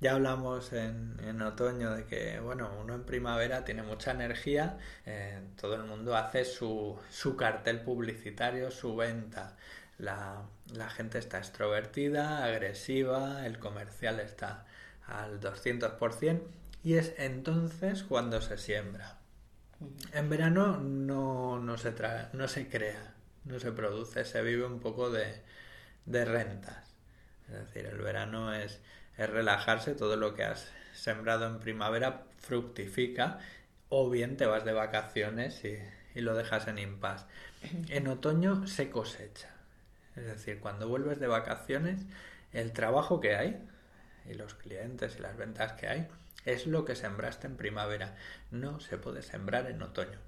Ya 0.00 0.12
hablamos 0.12 0.72
en, 0.72 1.16
en, 1.22 1.40
otoño 1.42 1.92
de 1.92 2.04
que, 2.04 2.38
bueno, 2.40 2.70
uno 2.80 2.94
en 2.94 3.04
primavera 3.04 3.64
tiene 3.64 3.82
mucha 3.82 4.10
energía, 4.10 4.78
eh, 5.06 5.40
todo 5.60 5.74
el 5.76 5.84
mundo 5.84 6.16
hace 6.16 6.44
su, 6.44 6.98
su 7.10 7.36
cartel 7.36 7.80
publicitario, 7.80 8.70
su 8.70 8.96
venta. 8.96 9.56
La, 9.98 10.42
la 10.72 10.90
gente 10.90 11.18
está 11.18 11.38
extrovertida, 11.38 12.44
agresiva, 12.44 13.46
el 13.46 13.58
comercial 13.58 14.20
está 14.20 14.66
al 15.06 15.40
200% 15.40 16.42
y 16.82 16.94
es 16.94 17.14
entonces 17.16 18.02
cuando 18.02 18.40
se 18.40 18.58
siembra. 18.58 19.18
En 20.12 20.28
verano 20.28 20.78
no, 20.78 21.58
no, 21.58 21.78
se, 21.78 21.94
no 22.32 22.48
se 22.48 22.68
crea, 22.68 23.14
no 23.44 23.58
se 23.58 23.72
produce, 23.72 24.24
se 24.24 24.42
vive 24.42 24.66
un 24.66 24.80
poco 24.80 25.10
de, 25.10 25.42
de 26.06 26.24
rentas. 26.24 26.94
Es 27.48 27.54
decir, 27.54 27.86
el 27.86 27.98
verano 27.98 28.54
es, 28.54 28.80
es 29.16 29.30
relajarse, 29.30 29.94
todo 29.94 30.16
lo 30.16 30.34
que 30.34 30.44
has 30.44 30.70
sembrado 30.94 31.46
en 31.46 31.58
primavera 31.58 32.24
fructifica 32.38 33.38
o 33.88 34.10
bien 34.10 34.36
te 34.36 34.46
vas 34.46 34.64
de 34.64 34.72
vacaciones 34.72 35.64
y, 35.64 35.78
y 36.14 36.20
lo 36.20 36.34
dejas 36.34 36.68
en 36.68 36.78
impas. 36.78 37.26
En 37.88 38.08
otoño 38.08 38.66
se 38.66 38.90
cosecha. 38.90 39.50
Es 40.16 40.24
decir, 40.24 40.60
cuando 40.60 40.88
vuelves 40.88 41.18
de 41.18 41.26
vacaciones, 41.26 42.00
el 42.52 42.72
trabajo 42.72 43.20
que 43.20 43.36
hay 43.36 43.58
y 44.28 44.34
los 44.34 44.54
clientes 44.54 45.16
y 45.18 45.22
las 45.22 45.36
ventas 45.36 45.72
que 45.72 45.88
hay 45.88 46.08
es 46.44 46.66
lo 46.66 46.84
que 46.84 46.94
sembraste 46.94 47.46
en 47.46 47.56
primavera. 47.56 48.16
No 48.50 48.80
se 48.80 48.98
puede 48.98 49.22
sembrar 49.22 49.70
en 49.70 49.82
otoño. 49.82 50.18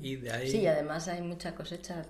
Y 0.00 0.16
de 0.16 0.30
ahí... 0.30 0.50
Sí, 0.50 0.66
además 0.66 1.08
hay 1.08 1.22
mucha 1.22 1.54
cosecha. 1.54 2.02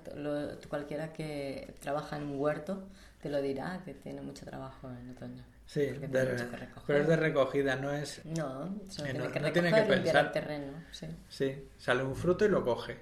cualquiera 0.68 1.12
que 1.12 1.74
trabaja 1.80 2.16
en 2.16 2.24
un 2.24 2.38
huerto 2.38 2.88
te 3.20 3.28
lo 3.28 3.42
dirá, 3.42 3.82
que 3.84 3.94
tiene 3.94 4.20
mucho 4.20 4.44
trabajo 4.44 4.88
en 4.88 5.10
otoño. 5.10 5.42
Sí, 5.66 5.92
pero 6.12 6.32
es 6.32 7.08
de 7.08 7.16
recogida, 7.16 7.74
no 7.74 7.92
es... 7.92 8.24
No, 8.24 8.78
tiene 8.94 9.32
que 9.32 9.40
no 9.40 9.52
tiene 9.52 9.72
que 9.72 9.82
pensar. 9.82 10.26
el 10.26 10.32
terreno. 10.32 10.72
Sí. 10.92 11.06
sí. 11.28 11.68
sale 11.76 12.04
un 12.04 12.14
fruto 12.14 12.44
y 12.44 12.48
lo 12.48 12.64
coge. 12.64 12.98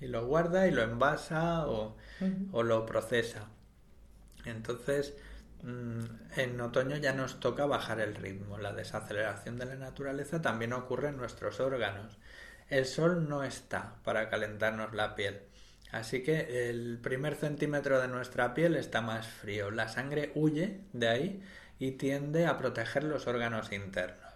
y, 0.00 0.06
lo 0.06 0.26
guarda 0.26 0.68
y 0.68 0.70
lo 0.70 0.82
envasa 0.82 1.66
o, 1.66 1.96
o 2.52 2.62
lo 2.62 2.86
procesa. 2.86 3.48
Entonces, 4.44 5.14
Mm, 5.62 6.00
en 6.36 6.60
otoño 6.60 6.96
ya 6.96 7.12
nos 7.12 7.38
toca 7.38 7.66
bajar 7.66 8.00
el 8.00 8.14
ritmo. 8.16 8.58
La 8.58 8.72
desaceleración 8.72 9.58
de 9.58 9.66
la 9.66 9.76
naturaleza 9.76 10.42
también 10.42 10.72
ocurre 10.72 11.08
en 11.08 11.16
nuestros 11.16 11.60
órganos. 11.60 12.18
El 12.72 12.86
sol 12.86 13.28
no 13.28 13.44
está 13.44 13.96
para 14.02 14.30
calentarnos 14.30 14.94
la 14.94 15.14
piel. 15.14 15.42
Así 15.90 16.22
que 16.22 16.70
el 16.70 16.98
primer 17.02 17.34
centímetro 17.34 18.00
de 18.00 18.08
nuestra 18.08 18.54
piel 18.54 18.76
está 18.76 19.02
más 19.02 19.26
frío. 19.26 19.70
La 19.70 19.88
sangre 19.88 20.32
huye 20.34 20.80
de 20.94 21.08
ahí 21.08 21.42
y 21.78 21.90
tiende 21.92 22.46
a 22.46 22.56
proteger 22.56 23.04
los 23.04 23.26
órganos 23.26 23.72
internos. 23.72 24.32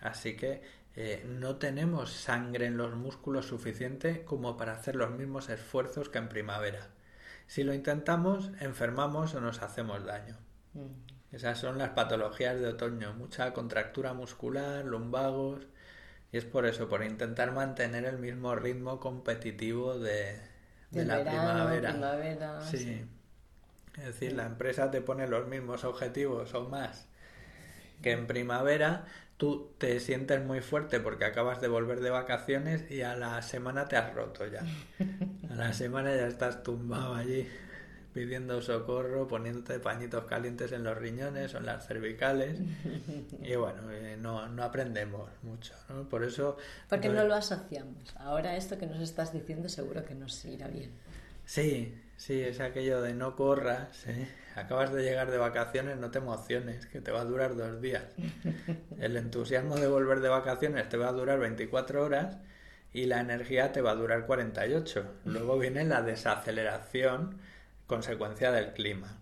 Así 0.00 0.34
que 0.34 0.62
eh, 0.96 1.24
no 1.28 1.54
tenemos 1.54 2.10
sangre 2.10 2.66
en 2.66 2.76
los 2.76 2.96
músculos 2.96 3.46
suficiente 3.46 4.24
como 4.24 4.56
para 4.56 4.72
hacer 4.72 4.96
los 4.96 5.12
mismos 5.12 5.48
esfuerzos 5.48 6.08
que 6.08 6.18
en 6.18 6.28
primavera. 6.28 6.88
Si 7.46 7.62
lo 7.62 7.72
intentamos, 7.72 8.50
enfermamos 8.58 9.32
o 9.36 9.40
nos 9.40 9.62
hacemos 9.62 10.04
daño. 10.04 10.38
Esas 11.30 11.58
son 11.58 11.78
las 11.78 11.90
patologías 11.90 12.58
de 12.58 12.66
otoño, 12.66 13.14
mucha 13.14 13.52
contractura 13.52 14.12
muscular, 14.12 14.84
lumbagos, 14.84 15.68
y 16.34 16.36
es 16.36 16.44
por 16.44 16.66
eso, 16.66 16.88
por 16.88 17.04
intentar 17.04 17.52
mantener 17.52 18.04
el 18.06 18.18
mismo 18.18 18.56
ritmo 18.56 18.98
competitivo 18.98 20.00
de, 20.00 20.36
la 20.90 21.20
primavera. 21.20 22.60
sí. 22.60 23.06
Es 23.96 24.06
decir, 24.06 24.32
la 24.32 24.46
empresa 24.46 24.90
te 24.90 25.00
pone 25.00 25.28
los 25.28 25.46
mismos 25.46 25.84
objetivos 25.84 26.52
o 26.54 26.68
más 26.68 27.06
que 28.02 28.10
en 28.10 28.26
primavera, 28.26 29.04
tú 29.36 29.70
te 29.78 30.00
sientes 30.00 30.44
muy 30.44 30.60
fuerte 30.60 30.98
porque 30.98 31.24
acabas 31.24 31.60
de 31.60 31.68
volver 31.68 32.00
de 32.00 32.10
vacaciones 32.10 32.90
y 32.90 33.02
a 33.02 33.14
la 33.14 33.40
semana 33.40 33.86
te 33.86 33.96
has 33.96 34.12
roto 34.12 34.44
ya. 34.44 34.62
A 35.52 35.54
la 35.54 35.72
semana 35.72 36.16
ya 36.16 36.26
estás 36.26 36.64
tumbado 36.64 37.14
allí 37.14 37.48
pidiendo 38.14 38.62
socorro, 38.62 39.26
poniéndote 39.26 39.80
pañitos 39.80 40.24
calientes 40.24 40.72
en 40.72 40.84
los 40.84 40.96
riñones 40.96 41.52
o 41.54 41.58
en 41.58 41.66
las 41.66 41.86
cervicales. 41.86 42.60
Y 43.42 43.56
bueno, 43.56 43.90
eh, 43.90 44.16
no, 44.18 44.48
no 44.48 44.62
aprendemos 44.62 45.28
mucho, 45.42 45.74
¿no? 45.88 46.08
Por 46.08 46.24
eso... 46.24 46.56
Porque 46.88 47.10
no 47.10 47.24
lo 47.24 47.34
asociamos. 47.34 48.14
Ahora 48.16 48.56
esto 48.56 48.78
que 48.78 48.86
nos 48.86 49.00
estás 49.00 49.32
diciendo 49.32 49.68
seguro 49.68 50.04
que 50.04 50.14
nos 50.14 50.42
irá 50.46 50.68
bien. 50.68 50.92
Sí, 51.44 51.94
sí, 52.16 52.40
es 52.40 52.60
aquello 52.60 53.02
de 53.02 53.12
no 53.12 53.36
corras, 53.36 54.06
¿eh? 54.06 54.28
acabas 54.54 54.92
de 54.92 55.02
llegar 55.02 55.30
de 55.30 55.38
vacaciones, 55.38 55.98
no 55.98 56.10
te 56.10 56.18
emociones, 56.18 56.86
que 56.86 57.00
te 57.00 57.10
va 57.10 57.22
a 57.22 57.24
durar 57.24 57.56
dos 57.56 57.80
días. 57.80 58.04
El 58.98 59.16
entusiasmo 59.16 59.76
de 59.76 59.88
volver 59.88 60.20
de 60.20 60.28
vacaciones 60.28 60.88
te 60.88 60.96
va 60.96 61.08
a 61.08 61.12
durar 61.12 61.38
24 61.38 62.02
horas 62.02 62.38
y 62.92 63.06
la 63.06 63.20
energía 63.20 63.72
te 63.72 63.82
va 63.82 63.90
a 63.90 63.96
durar 63.96 64.24
48. 64.26 65.04
Luego 65.24 65.58
viene 65.58 65.84
la 65.84 66.02
desaceleración, 66.02 67.38
consecuencia 67.86 68.52
del 68.52 68.72
clima. 68.72 69.18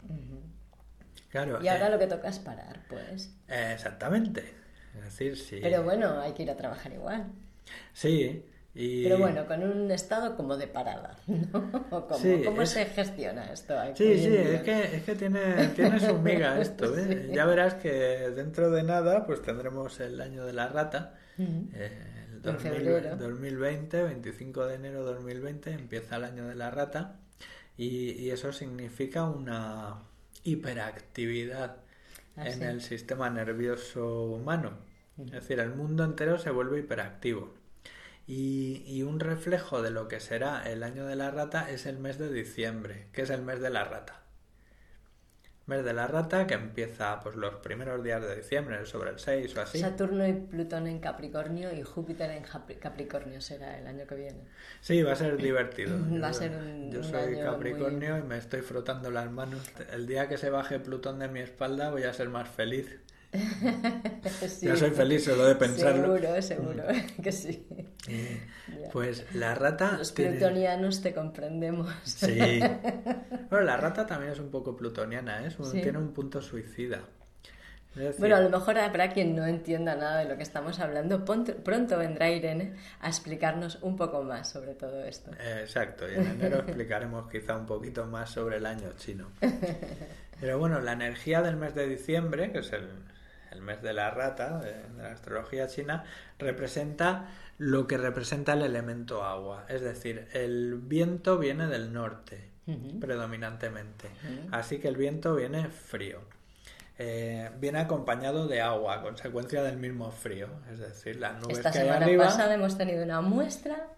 Claro, 1.29 1.63
y 1.63 1.69
ahora 1.69 1.89
eh, 1.89 1.91
lo 1.91 1.99
que 1.99 2.07
toca 2.07 2.29
es 2.29 2.39
parar, 2.39 2.81
pues. 2.89 3.35
exactamente. 3.49 4.55
Es 4.97 5.05
decir, 5.05 5.37
sí. 5.39 5.59
Pero 5.63 5.83
bueno, 5.83 6.21
hay 6.21 6.33
que 6.33 6.43
ir 6.43 6.51
a 6.51 6.57
trabajar 6.57 6.93
igual. 6.93 7.27
Sí, 7.95 8.45
pero 8.75 9.19
bueno, 9.19 9.47
con 9.47 9.63
un 9.63 9.91
estado 9.91 10.35
como 10.35 10.57
de 10.57 10.67
parada, 10.67 11.17
¿no? 11.27 11.71
¿Cómo, 11.91 12.67
se 12.67 12.87
gestiona 12.87 13.53
esto? 13.53 13.75
sí, 13.95 14.19
sí, 14.19 14.35
es 14.35 14.63
que, 14.63 14.97
es 14.97 15.03
que 15.03 15.15
tiene, 15.15 15.69
tiene 15.77 16.01
su 16.01 16.19
miga 16.19 16.59
esto. 16.61 16.97
¿eh? 16.97 17.31
Ya 17.33 17.45
verás 17.45 17.75
que 17.75 17.91
dentro 17.91 18.71
de 18.71 18.83
nada 18.83 19.27
pues 19.27 19.43
tendremos 19.43 20.01
el 20.01 20.21
año 20.21 20.47
de 20.47 20.55
la 20.55 20.69
rata. 20.69 21.15
Eh, 21.39 21.91
el 22.33 22.43
2020, 22.43 24.03
25 24.03 24.67
de 24.67 24.75
enero 24.75 25.05
de 25.05 25.15
2020 25.15 25.71
empieza 25.71 26.17
el 26.17 26.25
año 26.25 26.49
de 26.49 26.55
la 26.55 26.71
rata 26.71 27.17
y, 27.77 28.13
y 28.13 28.31
eso 28.31 28.53
significa 28.53 29.25
una 29.25 30.03
hiperactividad 30.45 31.77
ah, 32.37 32.49
en 32.49 32.63
el 32.63 32.83
sistema 32.83 33.31
nervioso 33.31 34.25
humano. 34.25 34.73
Es 35.19 35.31
decir, 35.31 35.61
el 35.61 35.75
mundo 35.75 36.05
entero 36.05 36.39
se 36.39 36.51
vuelve 36.51 36.81
hiperactivo. 36.81 37.55
Y, 38.27 39.03
un 39.03 39.21
reflejo 39.21 39.83
de 39.83 39.91
lo 39.91 40.09
que 40.09 40.21
será 40.21 40.63
el 40.71 40.83
año 40.83 41.07
de 41.07 41.17
la 41.17 41.31
rata 41.31 41.71
es 41.71 41.87
el 41.87 41.99
mes 41.99 42.19
de 42.19 42.33
diciembre, 42.33 43.09
que 43.13 43.23
es 43.23 43.31
el 43.31 43.43
mes 43.43 43.61
de 43.61 43.71
la 43.71 43.85
rata. 43.85 44.22
Mes 45.73 45.85
de 45.85 45.95
la 45.95 46.07
rata 46.07 46.47
que 46.47 46.55
empieza 46.55 47.19
pues 47.21 47.35
los 47.35 47.55
primeros 47.57 48.05
días 48.05 48.21
de 48.21 48.37
diciembre, 48.37 48.85
sobre 48.85 49.11
el 49.11 49.19
6 49.19 49.57
o 49.57 49.61
así. 49.63 49.79
Saturno 49.79 50.27
y 50.27 50.35
Plutón 50.35 50.87
en 50.87 50.99
Capricornio 50.99 51.73
y 51.73 51.83
Júpiter 51.83 52.31
en 52.31 52.45
Capricornio 52.79 53.41
será 53.41 53.79
el 53.79 53.87
año 53.87 54.07
que 54.07 54.15
viene. 54.15 54.45
Sí, 54.83 55.03
va 55.03 55.13
a 55.13 55.17
ser 55.17 55.39
divertido. 55.39 55.97
va 56.23 56.29
a 56.29 56.33
ser 56.35 56.53
Yo 56.91 57.03
soy 57.03 57.39
Capricornio 57.39 58.19
y 58.19 58.23
me 58.23 58.37
estoy 58.37 58.61
frotando 58.61 59.11
las 59.11 59.31
manos. 59.31 59.63
El 59.93 60.07
día 60.07 60.29
que 60.29 60.37
se 60.37 60.51
baje 60.51 60.79
Plutón 60.79 61.19
de 61.19 61.29
mi 61.29 61.41
espalda 61.41 61.91
voy 61.91 62.03
a 62.03 62.13
ser 62.13 62.29
más 62.29 62.49
feliz. 62.49 63.01
Yo 64.61 64.77
soy 64.77 64.91
feliz 64.91 65.25
solo 65.25 65.47
de 65.47 65.55
pensarlo. 65.55 66.17
Seguro, 66.17 66.43
seguro 66.43 66.85
que 67.23 67.33
sí. 67.33 67.67
pues 68.93 69.25
la 69.35 69.55
rata. 69.55 69.97
Los 69.99 70.13
plutonianos 70.13 71.01
te 71.01 71.15
comprendemos. 71.15 71.91
Sí. 72.05 72.61
Bueno, 73.51 73.67
la 73.67 73.77
rata 73.77 74.07
también 74.07 74.33
es 74.33 74.39
un 74.39 74.51
poco 74.51 74.75
plutoniana, 74.75 75.47
¿eh? 75.47 75.51
tiene 75.73 75.99
un 75.99 76.15
punto 76.15 76.41
suicida. 76.41 77.03
bueno, 78.19 78.37
a 78.37 78.41
lo 78.41 78.49
mejor 78.49 78.79
habrá 78.79 79.11
quien 79.11 79.37
no 79.37 79.45
entienda 79.45 79.95
nada 79.95 80.21
de 80.21 80.25
lo 80.25 80.39
que 80.39 80.43
estamos 80.43 80.81
hablando. 80.81 81.23
Pronto 81.23 81.99
vendrá 81.99 82.31
Irene 82.31 82.77
a 83.01 83.09
explicarnos 83.09 83.79
un 83.83 83.97
poco 83.97 84.23
más 84.23 84.49
sobre 84.49 84.73
todo 84.73 85.05
esto. 85.05 85.33
Exacto, 85.61 86.11
y 86.11 86.15
en 86.15 86.29
enero 86.29 86.61
explicaremos 86.61 87.31
quizá 87.31 87.59
un 87.59 87.67
poquito 87.67 88.07
más 88.07 88.31
sobre 88.31 88.57
el 88.57 88.65
año 88.65 88.95
chino. 88.97 89.29
Pero 90.41 90.59
bueno, 90.59 90.81
la 90.81 90.93
energía 90.93 91.43
del 91.43 91.57
mes 91.57 91.75
de 91.75 91.89
diciembre, 91.89 92.53
que 92.53 92.61
es 92.61 92.73
el, 92.73 92.89
el 93.53 93.61
mes 93.63 93.83
de 93.83 93.93
la 93.93 94.11
rata 94.11 94.59
de, 94.59 94.73
de, 94.73 95.03
la 95.03 95.13
astrología 95.13 95.67
china, 95.67 96.05
representa 96.39 97.29
lo 97.59 97.87
que 97.87 97.97
representa 97.97 98.55
el 98.55 98.63
elemento 98.63 99.25
agua. 99.25 99.67
Es 99.69 99.83
decir, 99.83 100.29
el 100.33 100.75
viento 100.77 101.39
viene 101.39 101.69
del 101.69 101.93
norte, 101.93 102.51
predominantemente. 103.01 104.09
Así 104.51 104.79
que 104.79 104.89
el 104.89 104.97
viento 104.97 105.37
viene 105.37 105.69
frío. 105.69 106.21
Eh, 106.99 107.51
viene 107.59 107.79
acompañado 107.79 108.47
de 108.49 108.61
agua, 108.61 109.03
consecuencia 109.03 109.63
del 109.63 109.77
mismo 109.77 110.11
frío. 110.11 110.49
Es 110.73 110.79
decir, 110.79 111.17
las 111.17 111.41
nubes 111.41 111.59
Esta 111.59 111.71
que 111.71 111.79
hay 111.79 111.85
semana 111.85 112.05
arriba 112.05 112.25
pasada 112.25 112.55
hemos 112.55 112.77
tenido 112.77 113.05
una 113.05 113.21
muestra 113.21 113.89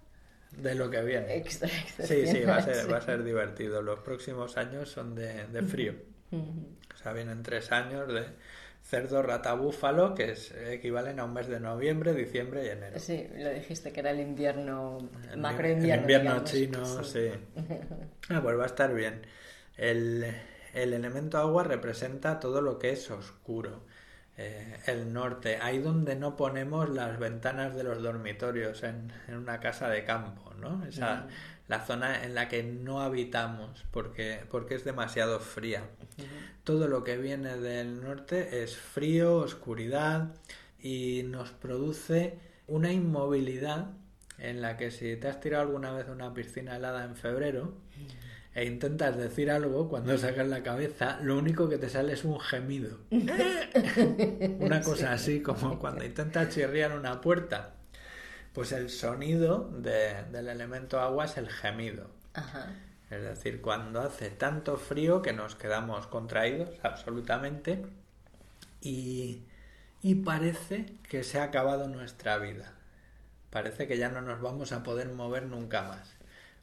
de 0.51 0.75
lo 0.75 0.91
que 0.91 1.01
viene. 1.03 1.37
extra, 1.37 1.69
Sí, 1.69 2.27
sí, 2.27 2.43
va 2.43 2.57
a, 2.57 2.63
ser, 2.63 2.93
va 2.93 2.99
a 2.99 3.03
ser 3.03 3.25
divertido. 3.25 3.83
Los 3.83 4.01
próximos 4.01 4.57
años 4.57 4.91
son 4.91 5.15
de, 5.15 5.47
de 5.47 5.63
frío. 5.63 5.95
O 6.33 6.97
sea, 6.97 7.13
vienen 7.13 7.43
tres 7.43 7.71
años 7.73 8.09
de 8.09 8.27
cerdo, 8.85 9.23
rata, 9.23 9.55
búfalo, 9.55 10.14
que 10.14 10.31
es, 10.33 10.53
equivalen 10.53 11.19
a 11.21 11.25
un 11.25 11.33
mes 11.35 11.49
de 11.49 11.61
noviembre, 11.61 12.14
diciembre 12.14 12.64
y 12.67 12.69
enero. 12.69 13.00
Sí, 13.00 13.29
lo 13.37 13.50
dijiste 13.50 13.93
que 13.93 14.00
era 14.00 14.11
el 14.11 14.21
invierno, 14.21 14.99
El 15.33 15.38
macro 15.41 15.67
el 15.67 15.73
invierno. 15.73 16.03
invierno 16.03 16.41
digamos. 16.43 16.45
chino, 16.45 17.03
sí. 17.05 17.31
Ah, 18.31 18.41
pues 18.43 18.59
va 18.59 18.62
a 18.64 18.67
estar 18.67 18.95
bien. 18.95 19.23
El, 19.76 20.25
el 20.73 20.93
elemento 20.95 21.38
agua 21.38 21.64
representa 21.64 22.41
todo 22.41 22.61
lo 22.62 22.79
que 22.79 22.91
es 22.91 23.11
oscuro. 23.11 23.85
Eh, 24.37 24.81
el 24.87 25.12
norte, 25.12 25.59
ahí 25.62 25.79
donde 25.79 26.17
no 26.17 26.37
ponemos 26.37 26.88
las 26.91 27.19
ventanas 27.21 27.75
de 27.76 27.85
los 27.85 28.03
dormitorios 28.03 28.83
en, 28.83 29.12
en 29.29 29.37
una 29.37 29.61
casa 29.61 29.88
de 29.88 30.05
campo, 30.05 30.53
¿no? 30.55 30.85
Esa, 30.87 31.29
la 31.68 31.80
zona 31.80 32.25
en 32.25 32.35
la 32.35 32.49
que 32.49 32.62
no 32.62 33.00
habitamos 33.00 33.85
porque, 33.90 34.40
porque 34.50 34.75
es 34.75 34.85
demasiado 34.85 35.40
fría. 35.40 35.85
Todo 36.62 36.88
lo 36.88 37.04
que 37.04 37.16
viene 37.16 37.56
del 37.56 38.02
norte 38.02 38.62
es 38.62 38.76
frío, 38.76 39.37
oscuridad 39.37 40.35
y 40.78 41.23
nos 41.25 41.50
produce 41.50 42.38
una 42.66 42.92
inmovilidad 42.92 43.92
en 44.38 44.61
la 44.61 44.76
que 44.76 44.90
si 44.90 45.16
te 45.16 45.28
has 45.28 45.40
tirado 45.40 45.62
alguna 45.62 45.92
vez 45.92 46.09
a 46.09 46.12
una 46.12 46.35
piscina 46.35 46.76
helada 46.76 47.04
en 47.04 47.16
febrero 47.16 47.75
e 48.54 48.66
intentas 48.66 49.16
decir 49.16 49.50
algo, 49.50 49.88
cuando 49.88 50.16
sacas 50.16 50.47
la 50.47 50.62
cabeza, 50.62 51.18
lo 51.23 51.37
único 51.37 51.68
que 51.68 51.76
te 51.76 51.88
sale 51.88 52.12
es 52.12 52.25
un 52.25 52.38
gemido. 52.38 52.99
una 54.61 54.80
cosa 54.80 55.12
así 55.12 55.40
como 55.40 55.78
cuando 55.80 56.04
intentas 56.04 56.54
chirriar 56.54 56.97
una 56.97 57.21
puerta. 57.21 57.75
Pues 58.55 58.73
el 58.73 58.89
sonido 58.89 59.69
de- 59.71 60.25
del 60.33 60.49
elemento 60.49 60.99
agua 61.01 61.27
es 61.27 61.37
el 61.37 61.51
gemido. 61.51 62.09
Ajá. 62.33 62.69
Es 63.11 63.23
decir, 63.23 63.61
cuando 63.61 64.01
hace 64.01 64.31
tanto 64.31 64.77
frío 64.79 65.21
que 65.23 65.33
nos 65.35 65.55
quedamos 65.57 66.07
contraídos 66.07 66.71
absolutamente 66.83 67.85
y, 68.81 69.43
y 70.03 70.15
parece 70.17 70.87
que 71.09 71.25
se 71.25 71.39
ha 71.39 71.45
acabado 71.45 71.89
nuestra 71.89 72.39
vida. 72.39 72.73
Parece 73.51 73.87
que 73.89 73.99
ya 73.99 74.11
no 74.11 74.23
nos 74.23 74.41
vamos 74.41 74.73
a 74.73 74.83
poder 74.83 75.09
mover 75.11 75.45
nunca 75.47 75.83
más. 75.83 76.17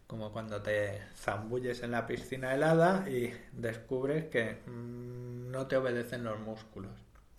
Como 0.07 0.31
cuando 0.33 0.61
te 0.61 1.01
zambulles 1.15 1.83
en 1.83 1.91
la 1.91 2.07
piscina 2.07 2.53
helada 2.53 3.09
y 3.09 3.33
descubres 3.53 4.25
que 4.25 4.59
mm, 4.67 5.51
no 5.51 5.67
te 5.67 5.77
obedecen 5.77 6.23
los 6.25 6.39
músculos. 6.39 6.91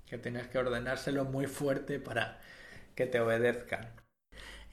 Que 0.07 0.19
tienes 0.19 0.49
que 0.49 0.59
ordenárselo 0.59 1.25
muy 1.25 1.47
fuerte 1.47 2.01
para 2.01 2.41
que 2.97 3.07
te 3.07 3.21
obedezcan. 3.21 3.89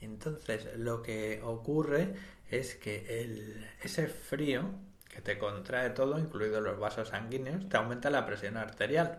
Entonces, 0.00 0.68
lo 0.76 1.02
que 1.02 1.40
ocurre 1.42 2.14
es 2.50 2.74
que 2.74 3.22
el, 3.22 3.66
ese 3.82 4.06
frío 4.08 4.70
que 5.08 5.20
te 5.20 5.38
contrae 5.38 5.90
todo, 5.90 6.18
incluidos 6.18 6.62
los 6.62 6.78
vasos 6.78 7.08
sanguíneos, 7.08 7.68
te 7.68 7.76
aumenta 7.76 8.10
la 8.10 8.24
presión 8.26 8.56
arterial. 8.56 9.18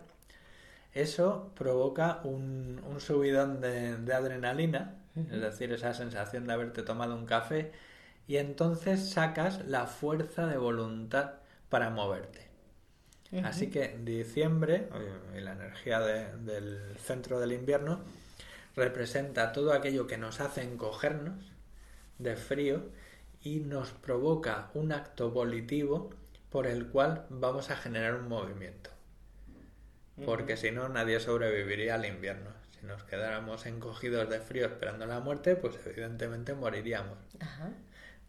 Eso 0.94 1.52
provoca 1.56 2.20
un, 2.24 2.82
un 2.90 3.00
subidón 3.00 3.62
de, 3.62 3.98
de 3.98 4.14
adrenalina, 4.14 4.96
es 5.16 5.42
decir, 5.42 5.72
esa 5.74 5.94
sensación 5.94 6.48
de 6.48 6.54
haberte 6.54 6.84
tomado 6.84 7.16
un 7.16 7.26
café, 7.26 7.72
y 8.28 8.38
entonces 8.38 9.10
sacas 9.10 9.66
la 9.68 9.86
fuerza 9.86 10.48
de 10.48 10.58
voluntad 10.58 11.34
para 11.70 11.90
moverte. 11.90 12.48
Así 13.46 13.70
que 13.70 13.98
diciembre, 14.04 14.90
y 15.38 15.40
la 15.42 15.54
energía 15.54 16.00
de- 16.02 16.36
del 16.38 16.98
centro 16.98 17.40
del 17.40 17.54
invierno, 17.54 18.02
representa 18.76 19.52
todo 19.52 19.74
aquello 19.74 20.08
que 20.08 20.18
nos 20.18 20.40
hace 20.40 20.64
encogernos 20.64 21.52
de 22.18 22.36
frío 22.36 22.84
y 23.42 23.60
nos 23.60 23.92
provoca 23.92 24.70
un 24.74 24.92
acto 24.92 25.32
volitivo 25.32 26.12
por 26.50 26.68
el 26.68 26.88
cual 26.88 27.26
vamos 27.30 27.70
a 27.70 27.78
generar 27.78 28.16
un 28.16 28.28
movimiento. 28.28 28.90
Porque 30.26 30.58
si 30.58 30.72
no, 30.72 30.90
nadie 30.90 31.20
sobreviviría 31.20 31.96
al 31.96 32.06
invierno. 32.06 32.52
Si 32.80 32.86
nos 32.86 33.04
quedáramos 33.04 33.66
encogidos 33.66 34.30
de 34.30 34.40
frío 34.40 34.68
esperando 34.68 35.06
la 35.06 35.20
muerte, 35.20 35.56
pues 35.56 35.80
evidentemente 35.86 36.54
moriríamos. 36.54 37.18
Ajá. 37.40 37.70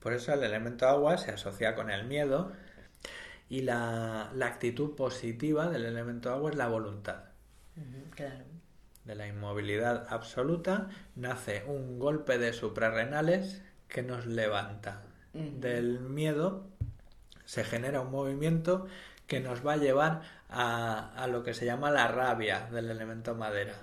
Por 0.00 0.14
eso 0.14 0.32
el 0.32 0.42
elemento 0.42 0.88
agua 0.88 1.18
se 1.18 1.32
asocia 1.32 1.74
con 1.74 1.90
el 1.90 2.04
miedo 2.04 2.52
y 3.48 3.62
la, 3.62 4.30
la 4.34 4.46
actitud 4.46 4.96
positiva 4.96 5.68
del 5.68 5.84
elemento 5.84 6.32
agua 6.32 6.50
es 6.50 6.56
la 6.56 6.68
voluntad. 6.68 7.24
Claro. 8.14 8.44
De 9.04 9.14
la 9.14 9.26
inmovilidad 9.26 10.06
absoluta 10.10 10.88
nace 11.16 11.64
un 11.66 11.98
golpe 11.98 12.38
de 12.38 12.52
suprarrenales 12.52 13.62
que 13.88 14.02
nos 14.02 14.26
levanta. 14.26 15.02
Del 15.32 15.98
miedo 16.00 16.66
se 17.44 17.64
genera 17.64 18.00
un 18.00 18.10
movimiento 18.10 18.86
que 19.26 19.40
nos 19.40 19.66
va 19.66 19.74
a 19.74 19.76
llevar 19.78 20.22
a, 20.48 21.12
a 21.16 21.26
lo 21.26 21.42
que 21.42 21.54
se 21.54 21.64
llama 21.64 21.90
la 21.90 22.06
rabia 22.08 22.68
del 22.70 22.90
elemento 22.90 23.34
madera. 23.34 23.74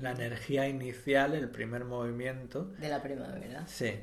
La 0.00 0.12
energía 0.12 0.66
inicial, 0.66 1.34
el 1.34 1.50
primer 1.50 1.84
movimiento, 1.84 2.64
De 2.78 2.88
la 2.88 3.02
primavera. 3.02 3.66
sí, 3.66 4.00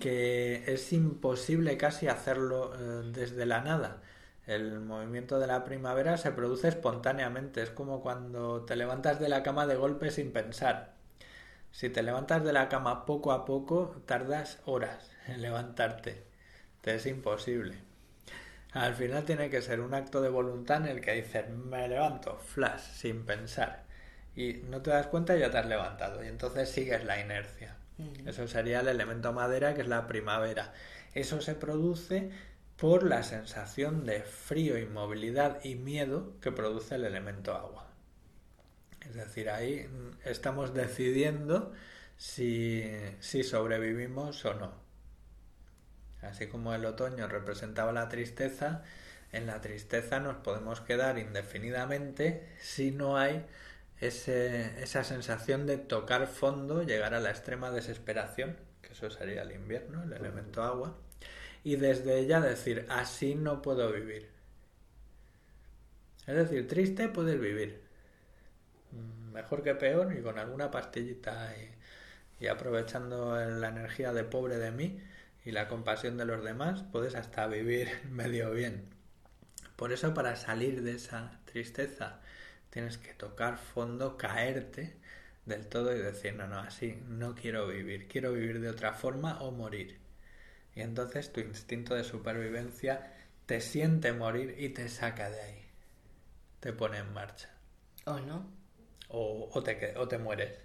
que 0.00 0.64
es 0.66 0.94
imposible 0.94 1.76
casi 1.76 2.08
hacerlo 2.08 2.72
eh, 2.74 3.10
desde 3.12 3.44
la 3.44 3.60
nada. 3.60 3.98
El 4.50 4.80
movimiento 4.80 5.38
de 5.38 5.46
la 5.46 5.62
primavera 5.62 6.16
se 6.16 6.32
produce 6.32 6.66
espontáneamente, 6.66 7.62
es 7.62 7.70
como 7.70 8.02
cuando 8.02 8.64
te 8.64 8.74
levantas 8.74 9.20
de 9.20 9.28
la 9.28 9.44
cama 9.44 9.64
de 9.68 9.76
golpe 9.76 10.10
sin 10.10 10.32
pensar. 10.32 10.94
Si 11.70 11.88
te 11.88 12.02
levantas 12.02 12.42
de 12.42 12.52
la 12.52 12.68
cama 12.68 13.06
poco 13.06 13.30
a 13.30 13.44
poco, 13.44 14.02
tardas 14.06 14.58
horas 14.64 15.08
en 15.28 15.40
levantarte. 15.40 16.24
Te 16.80 16.96
es 16.96 17.06
imposible. 17.06 17.76
Al 18.72 18.94
final 18.94 19.22
tiene 19.22 19.50
que 19.50 19.62
ser 19.62 19.80
un 19.80 19.94
acto 19.94 20.20
de 20.20 20.30
voluntad 20.30 20.78
en 20.78 20.96
el 20.96 21.00
que 21.00 21.12
dices, 21.12 21.48
me 21.48 21.86
levanto, 21.86 22.36
flash, 22.38 22.80
sin 22.80 23.24
pensar. 23.24 23.84
Y 24.34 24.54
no 24.68 24.82
te 24.82 24.90
das 24.90 25.06
cuenta 25.06 25.36
y 25.36 25.40
ya 25.42 25.52
te 25.52 25.58
has 25.58 25.66
levantado. 25.66 26.24
Y 26.24 26.26
entonces 26.26 26.68
sigues 26.68 27.04
la 27.04 27.20
inercia. 27.20 27.76
Eso 28.26 28.48
sería 28.48 28.80
el 28.80 28.88
elemento 28.88 29.32
madera, 29.32 29.74
que 29.74 29.82
es 29.82 29.88
la 29.88 30.08
primavera. 30.08 30.72
Eso 31.14 31.40
se 31.40 31.54
produce 31.54 32.30
por 32.80 33.02
la 33.04 33.22
sensación 33.22 34.06
de 34.06 34.22
frío, 34.22 34.78
inmovilidad 34.78 35.62
y 35.64 35.74
miedo 35.74 36.32
que 36.40 36.50
produce 36.50 36.94
el 36.94 37.04
elemento 37.04 37.54
agua. 37.54 37.86
Es 39.02 39.14
decir, 39.14 39.50
ahí 39.50 39.86
estamos 40.24 40.72
decidiendo 40.74 41.72
si, 42.16 42.84
si 43.20 43.42
sobrevivimos 43.42 44.44
o 44.44 44.54
no. 44.54 44.72
Así 46.22 46.46
como 46.46 46.74
el 46.74 46.84
otoño 46.84 47.28
representaba 47.28 47.92
la 47.92 48.08
tristeza, 48.08 48.82
en 49.32 49.46
la 49.46 49.60
tristeza 49.60 50.20
nos 50.20 50.36
podemos 50.36 50.80
quedar 50.80 51.18
indefinidamente 51.18 52.48
si 52.60 52.90
no 52.90 53.16
hay 53.16 53.46
ese- 54.00 54.82
esa 54.82 55.04
sensación 55.04 55.66
de 55.66 55.78
tocar 55.78 56.26
fondo, 56.26 56.82
llegar 56.82 57.14
a 57.14 57.20
la 57.20 57.30
extrema 57.30 57.70
desesperación, 57.70 58.56
que 58.82 58.92
eso 58.92 59.10
sería 59.10 59.42
el 59.42 59.52
invierno, 59.52 60.02
el 60.02 60.12
elemento 60.12 60.62
agua, 60.62 60.96
y 61.64 61.76
desde 61.76 62.18
ella 62.18 62.40
decir, 62.40 62.86
así 62.90 63.34
no 63.34 63.62
puedo 63.62 63.92
vivir. 63.92 64.28
Es 66.26 66.34
decir, 66.34 66.66
triste 66.66 67.08
puedes 67.10 67.38
vivir, 67.38 67.82
Mm, 68.92 69.32
mejor 69.32 69.62
que 69.62 69.74
peor 69.74 70.12
y 70.16 70.22
con 70.22 70.38
alguna 70.38 70.70
pastillita 70.70 71.54
y, 71.56 72.44
y 72.44 72.48
aprovechando 72.48 73.36
la 73.36 73.68
energía 73.68 74.12
de 74.12 74.24
pobre 74.24 74.58
de 74.58 74.70
mí 74.72 75.00
y 75.44 75.52
la 75.52 75.68
compasión 75.68 76.16
de 76.18 76.24
los 76.26 76.44
demás, 76.44 76.84
puedes 76.92 77.14
hasta 77.14 77.46
vivir 77.46 77.88
medio 78.10 78.50
bien. 78.52 78.88
Por 79.76 79.92
eso 79.92 80.14
para 80.14 80.36
salir 80.36 80.82
de 80.82 80.92
esa 80.94 81.40
tristeza 81.46 82.20
tienes 82.70 82.98
que 82.98 83.14
tocar 83.14 83.58
fondo, 83.58 84.18
caerte 84.18 84.96
del 85.46 85.68
todo 85.68 85.94
y 85.96 86.00
decir, 86.00 86.34
no, 86.36 86.48
no, 86.48 86.60
así 86.60 87.02
no 87.08 87.36
quiero 87.36 87.68
vivir, 87.68 88.08
quiero 88.08 88.32
vivir 88.32 88.60
de 88.60 88.70
otra 88.70 88.94
forma 88.94 89.40
o 89.42 89.52
morir. 89.52 89.99
Y 90.74 90.82
entonces 90.82 91.32
tu 91.32 91.40
instinto 91.40 91.94
de 91.94 92.04
supervivencia 92.04 93.12
te 93.46 93.60
siente 93.60 94.12
morir 94.12 94.54
y 94.58 94.68
te 94.70 94.88
saca 94.88 95.28
de 95.30 95.40
ahí, 95.40 95.64
te 96.60 96.72
pone 96.72 96.98
en 96.98 97.12
marcha. 97.12 97.50
¿O 98.04 98.18
no? 98.20 98.48
O, 99.08 99.48
o 99.52 99.62
te, 99.62 99.96
o 99.96 100.06
te 100.06 100.18
mueres, 100.18 100.58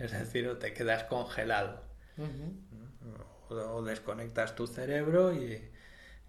es 0.00 0.12
decir, 0.12 0.48
o 0.48 0.56
te 0.56 0.72
quedas 0.72 1.04
congelado. 1.04 1.82
O 3.50 3.82
desconectas 3.82 4.54
tu 4.56 4.66
cerebro 4.66 5.34
y, 5.34 5.62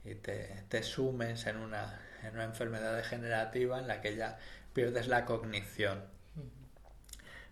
y 0.04 0.16
te, 0.16 0.64
te 0.68 0.84
sumes 0.84 1.46
en 1.48 1.58
una, 1.58 2.02
en 2.24 2.34
una 2.34 2.44
enfermedad 2.44 2.96
degenerativa 2.98 3.80
en 3.80 3.88
la 3.88 4.02
que 4.02 4.16
ya 4.16 4.38
pierdes 4.74 5.08
la 5.08 5.24
cognición. 5.24 6.04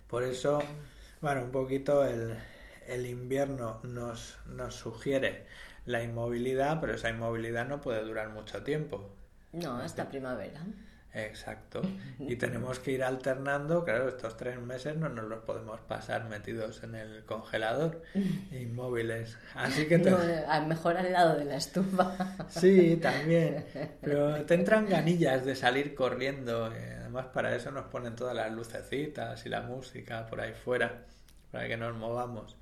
Por 0.07 0.23
eso, 0.23 0.61
bueno, 1.21 1.45
un 1.45 1.51
poquito 1.51 2.03
el, 2.05 2.37
el 2.91 3.05
invierno 3.05 3.79
nos, 3.83 4.37
nos 4.47 4.75
sugiere 4.75 5.45
la 5.85 6.03
inmovilidad, 6.03 6.79
pero 6.79 6.93
esa 6.93 7.09
inmovilidad 7.09 7.67
no 7.67 7.81
puede 7.81 8.03
durar 8.03 8.29
mucho 8.29 8.63
tiempo. 8.63 9.09
No, 9.53 9.77
hasta 9.77 10.07
primavera. 10.07 10.61
Exacto. 11.13 11.81
Y 12.19 12.37
tenemos 12.37 12.79
que 12.79 12.91
ir 12.91 13.03
alternando, 13.03 13.83
claro, 13.83 14.07
estos 14.07 14.37
tres 14.37 14.59
meses 14.61 14.95
no 14.95 15.09
nos 15.09 15.25
los 15.25 15.39
podemos 15.39 15.81
pasar 15.81 16.29
metidos 16.29 16.83
en 16.83 16.95
el 16.95 17.25
congelador, 17.25 18.01
inmóviles. 18.51 19.37
Así 19.55 19.87
que... 19.87 19.97
No, 19.97 20.17
mejor 20.67 20.95
al 20.95 21.11
lado 21.11 21.37
de 21.37 21.45
la 21.45 21.57
estufa. 21.57 22.15
Sí, 22.47 22.97
también. 23.01 23.65
Pero 24.01 24.45
te 24.45 24.53
entran 24.53 24.87
ganillas 24.87 25.43
de 25.45 25.55
salir 25.55 25.95
corriendo. 25.95 26.71
Eh, 26.71 26.95
además, 27.01 27.27
para 27.33 27.53
eso 27.55 27.71
nos 27.71 27.87
ponen 27.87 28.15
todas 28.15 28.35
las 28.35 28.51
lucecitas 28.51 29.45
y 29.45 29.49
la 29.49 29.61
música 29.61 30.25
por 30.27 30.39
ahí 30.39 30.53
fuera, 30.53 31.03
para 31.51 31.67
que 31.67 31.75
nos 31.75 31.93
movamos. 31.93 32.55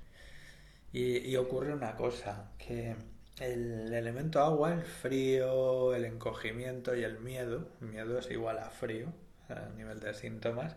Y, 0.92 1.36
ocurre 1.36 1.72
una 1.72 1.94
cosa, 1.94 2.50
que 2.58 2.96
el 3.38 3.92
elemento 3.92 4.40
agua, 4.40 4.72
el 4.72 4.82
frío, 4.82 5.94
el 5.94 6.04
encogimiento 6.04 6.96
y 6.96 7.04
el 7.04 7.20
miedo, 7.20 7.68
miedo 7.80 8.18
es 8.18 8.30
igual 8.30 8.58
a 8.58 8.70
frío 8.70 9.12
a 9.48 9.68
nivel 9.76 10.00
de 10.00 10.14
síntomas, 10.14 10.76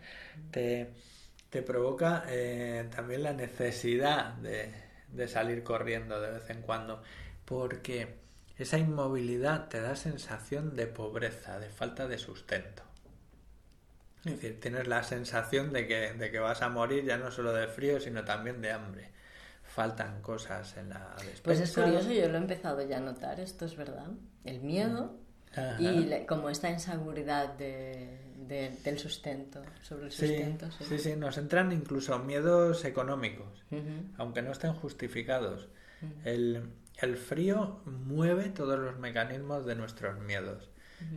te, 0.52 0.92
provoca 1.66 2.26
eh, 2.28 2.88
también 2.96 3.24
la 3.24 3.34
necesidad 3.34 4.34
de, 4.36 4.72
de 5.10 5.28
salir 5.28 5.64
corriendo 5.64 6.20
de 6.22 6.32
vez 6.32 6.50
en 6.50 6.62
cuando, 6.62 7.02
porque 7.46 8.16
esa 8.58 8.78
inmovilidad 8.78 9.68
te 9.68 9.82
da 9.82 9.96
sensación 9.96 10.76
de 10.76 10.88
pobreza, 10.88 11.60
de 11.60 11.70
falta 11.70 12.08
de 12.08 12.18
sustento. 12.18 12.84
Es 14.26 14.34
decir, 14.34 14.60
tienes 14.60 14.88
la 14.88 15.04
sensación 15.04 15.74
de 15.74 15.86
que, 15.86 16.14
de 16.14 16.32
que 16.32 16.40
vas 16.40 16.62
a 16.62 16.70
morir 16.70 17.04
ya 17.04 17.18
no 17.18 17.30
solo 17.30 17.52
de 17.54 17.68
frío, 17.68 18.00
sino 18.00 18.24
también 18.24 18.62
de 18.62 18.72
hambre 18.72 19.13
faltan 19.74 20.22
cosas 20.22 20.78
en 20.78 20.90
la 20.90 21.16
despensa. 21.18 21.42
Pues 21.44 21.60
es 21.60 21.74
curioso, 21.74 22.12
yo 22.12 22.30
lo 22.30 22.36
he 22.36 22.42
empezado 22.42 22.82
ya 22.84 22.98
a 22.98 23.00
notar, 23.00 23.40
esto 23.40 23.66
es 23.66 23.76
verdad. 23.76 24.08
El 24.46 24.62
miedo 24.62 25.18
y 25.80 26.26
como 26.28 26.50
esta 26.50 26.70
inseguridad 26.70 27.56
de, 27.56 28.20
del 28.84 29.00
sustento, 29.00 29.64
sobre 29.82 30.06
el 30.06 30.12
sustento. 30.12 30.72
Sí, 30.72 30.84
sí, 30.86 31.00
sí, 31.00 31.16
nos 31.16 31.38
entran 31.40 31.72
incluso 31.72 32.20
miedos 32.20 32.86
económicos, 32.86 33.64
aunque 34.18 34.44
no 34.44 34.52
estén 34.52 34.74
justificados. 34.74 35.68
el, 36.24 36.70
el, 36.98 37.18
frío 37.18 37.82
mueve 37.86 38.50
todos 38.50 38.78
los 38.78 39.00
mecanismos 39.00 39.66
de 39.66 39.76
nuestros 39.76 40.20
miedos. 40.20 40.70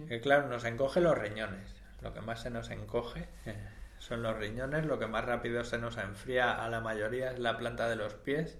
Que 0.09 0.21
claro, 0.21 0.49
nos 0.49 0.65
encoge 0.65 1.01
los 1.01 1.17
riñones, 1.17 1.75
lo 2.01 2.13
que 2.13 2.21
más 2.21 2.41
se 2.41 2.51
nos 2.51 2.71
encoge. 2.71 3.29
Son 3.99 4.23
los 4.23 4.37
riñones, 4.37 4.87
lo 4.87 4.99
que 4.99 5.07
más 5.07 5.25
rápido 5.25 5.65
se 5.65 5.79
nos 5.79 5.97
enfría 5.97 6.65
a 6.65 6.69
la 6.69 6.81
mayoría 6.81 7.33
es 7.33 7.39
la 7.39 7.57
planta 7.57 7.89
de 7.89 7.97
los 7.97 8.15
pies, 8.15 8.59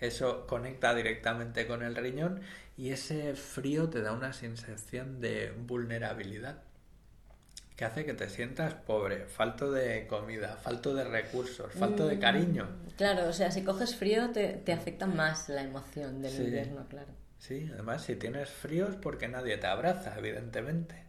eso 0.00 0.46
conecta 0.46 0.94
directamente 0.94 1.66
con 1.66 1.82
el 1.82 1.96
riñón 1.96 2.40
y 2.76 2.90
ese 2.90 3.34
frío 3.34 3.88
te 3.88 4.02
da 4.02 4.12
una 4.12 4.32
sensación 4.32 5.20
de 5.20 5.52
vulnerabilidad 5.56 6.62
que 7.76 7.84
hace 7.84 8.06
que 8.06 8.14
te 8.14 8.28
sientas 8.30 8.74
pobre, 8.74 9.26
falto 9.26 9.70
de 9.70 10.06
comida, 10.06 10.56
falto 10.56 10.94
de 10.94 11.04
recursos, 11.04 11.72
falto 11.74 12.06
de 12.06 12.18
cariño. 12.18 12.64
Mm, 12.64 12.90
claro, 12.96 13.28
o 13.28 13.32
sea, 13.34 13.50
si 13.50 13.62
coges 13.62 13.94
frío 13.96 14.30
te, 14.30 14.72
afecta 14.72 15.06
más 15.06 15.50
la 15.50 15.62
emoción 15.62 16.22
del 16.22 16.34
invierno, 16.40 16.86
claro. 16.88 17.08
Sí, 17.38 17.68
además 17.72 18.02
si 18.02 18.16
tienes 18.16 18.48
frío 18.48 18.88
es 18.88 18.96
porque 18.96 19.28
nadie 19.28 19.58
te 19.58 19.66
abraza, 19.66 20.14
evidentemente. 20.18 21.05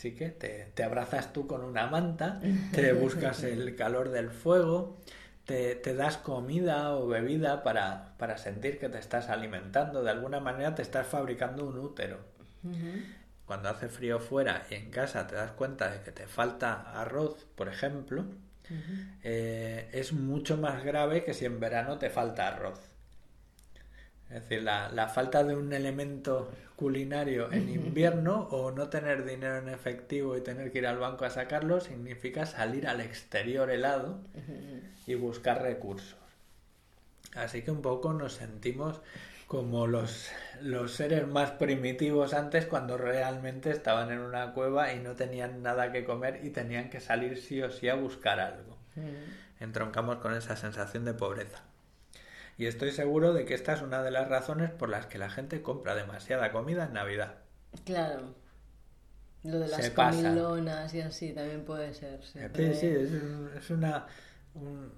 Así 0.00 0.12
que 0.12 0.30
te, 0.30 0.82
abrazas 0.82 1.34
tú 1.34 1.46
con 1.46 1.62
una 1.62 1.86
manta, 1.86 2.40
te 2.72 2.94
buscas 2.94 3.42
el 3.42 3.76
calor 3.76 4.08
del 4.08 4.30
fuego, 4.30 4.96
te, 5.44 5.76
das 5.94 6.16
comida 6.16 6.94
o 6.94 7.06
bebida 7.06 7.62
para, 7.62 8.38
sentir 8.38 8.78
que 8.78 8.88
te 8.88 8.98
estás 8.98 9.28
alimentando. 9.28 10.02
De 10.02 10.10
alguna 10.10 10.40
manera 10.40 10.74
te 10.74 10.80
estás 10.80 11.06
fabricando 11.06 11.66
un 11.66 11.78
útero. 11.78 12.16
Cuando 13.44 13.68
hace 13.68 13.90
frío 13.90 14.20
fuera 14.20 14.64
y 14.70 14.76
en 14.76 14.90
casa 14.90 15.26
te 15.26 15.34
das 15.34 15.50
cuenta 15.52 15.90
de 15.90 16.00
que 16.00 16.12
te 16.12 16.26
falta 16.26 16.98
arroz, 16.98 17.44
por 17.54 17.68
ejemplo, 17.68 18.24
eh, 19.22 19.90
es 19.92 20.14
mucho 20.14 20.56
más 20.56 20.82
grave 20.82 21.24
que 21.24 21.34
si 21.34 21.44
en 21.44 21.60
verano 21.60 21.98
te 21.98 22.08
falta 22.08 22.48
arroz. 22.48 22.80
Es 24.30 24.42
decir, 24.42 24.62
la, 24.62 25.08
falta 25.12 25.42
de 25.42 25.56
un 25.56 25.72
elemento 25.72 26.50
culinario 26.76 27.50
en 27.52 27.68
invierno 27.68 28.48
o 28.52 28.70
no 28.70 28.88
tener 28.88 29.24
dinero 29.24 29.58
en 29.58 29.68
efectivo 29.68 30.36
y 30.36 30.40
tener 30.40 30.70
que 30.70 30.78
ir 30.78 30.86
al 30.86 30.98
banco 30.98 31.24
a 31.24 31.30
sacarlo 31.30 31.80
significa 31.80 32.46
salir 32.46 32.86
al 32.86 33.00
exterior 33.00 33.70
helado 33.70 34.20
y 35.06 35.14
buscar 35.14 35.62
recursos. 35.62 36.16
Así 37.34 37.62
que 37.62 37.72
un 37.72 37.82
poco 37.82 38.12
nos 38.12 38.34
sentimos 38.34 39.00
como 39.48 39.88
los, 39.88 40.30
los 40.62 40.92
seres 40.92 41.26
más 41.26 41.50
primitivos 41.50 42.34
antes 42.34 42.66
cuando 42.66 42.96
realmente 42.96 43.70
estaban 43.72 44.12
en 44.12 44.20
una 44.20 44.52
cueva 44.52 44.92
y 44.92 45.00
no 45.00 45.14
tenían 45.14 45.60
nada 45.60 45.90
que 45.90 46.04
comer 46.04 46.38
y 46.44 46.50
tenían 46.50 46.88
que 46.88 47.00
salir 47.00 47.36
sí 47.36 47.60
o 47.60 47.70
sí 47.72 47.88
a 47.88 47.96
buscar 47.96 48.38
algo. 48.38 48.76
Entroncamos 49.58 50.18
con 50.18 50.34
esa 50.34 50.54
sensación 50.54 51.04
de 51.04 51.14
pobreza. 51.14 51.64
Y 52.60 52.66
estoy 52.66 52.92
seguro 52.92 53.32
de 53.32 53.46
que 53.46 53.54
esta 53.54 53.72
es 53.72 53.80
una 53.80 54.02
de 54.02 54.10
las 54.10 54.28
razones 54.28 54.70
por 54.70 54.90
las 54.90 55.06
que 55.06 55.16
la 55.16 55.30
gente 55.30 55.62
compra 55.62 55.94
demasiada 55.94 56.52
comida 56.52 56.84
en 56.84 56.92
Navidad. 56.92 57.36
Claro. 57.86 58.34
Lo 59.44 59.60
de 59.60 59.68
las 59.68 59.88
comilonas 59.88 60.92
y 60.92 61.00
así 61.00 61.32
también 61.32 61.64
puede 61.64 61.94
ser. 61.94 62.22
Sí, 62.22 62.74
sí, 62.74 62.86
es, 63.56 63.70
una, 63.70 64.08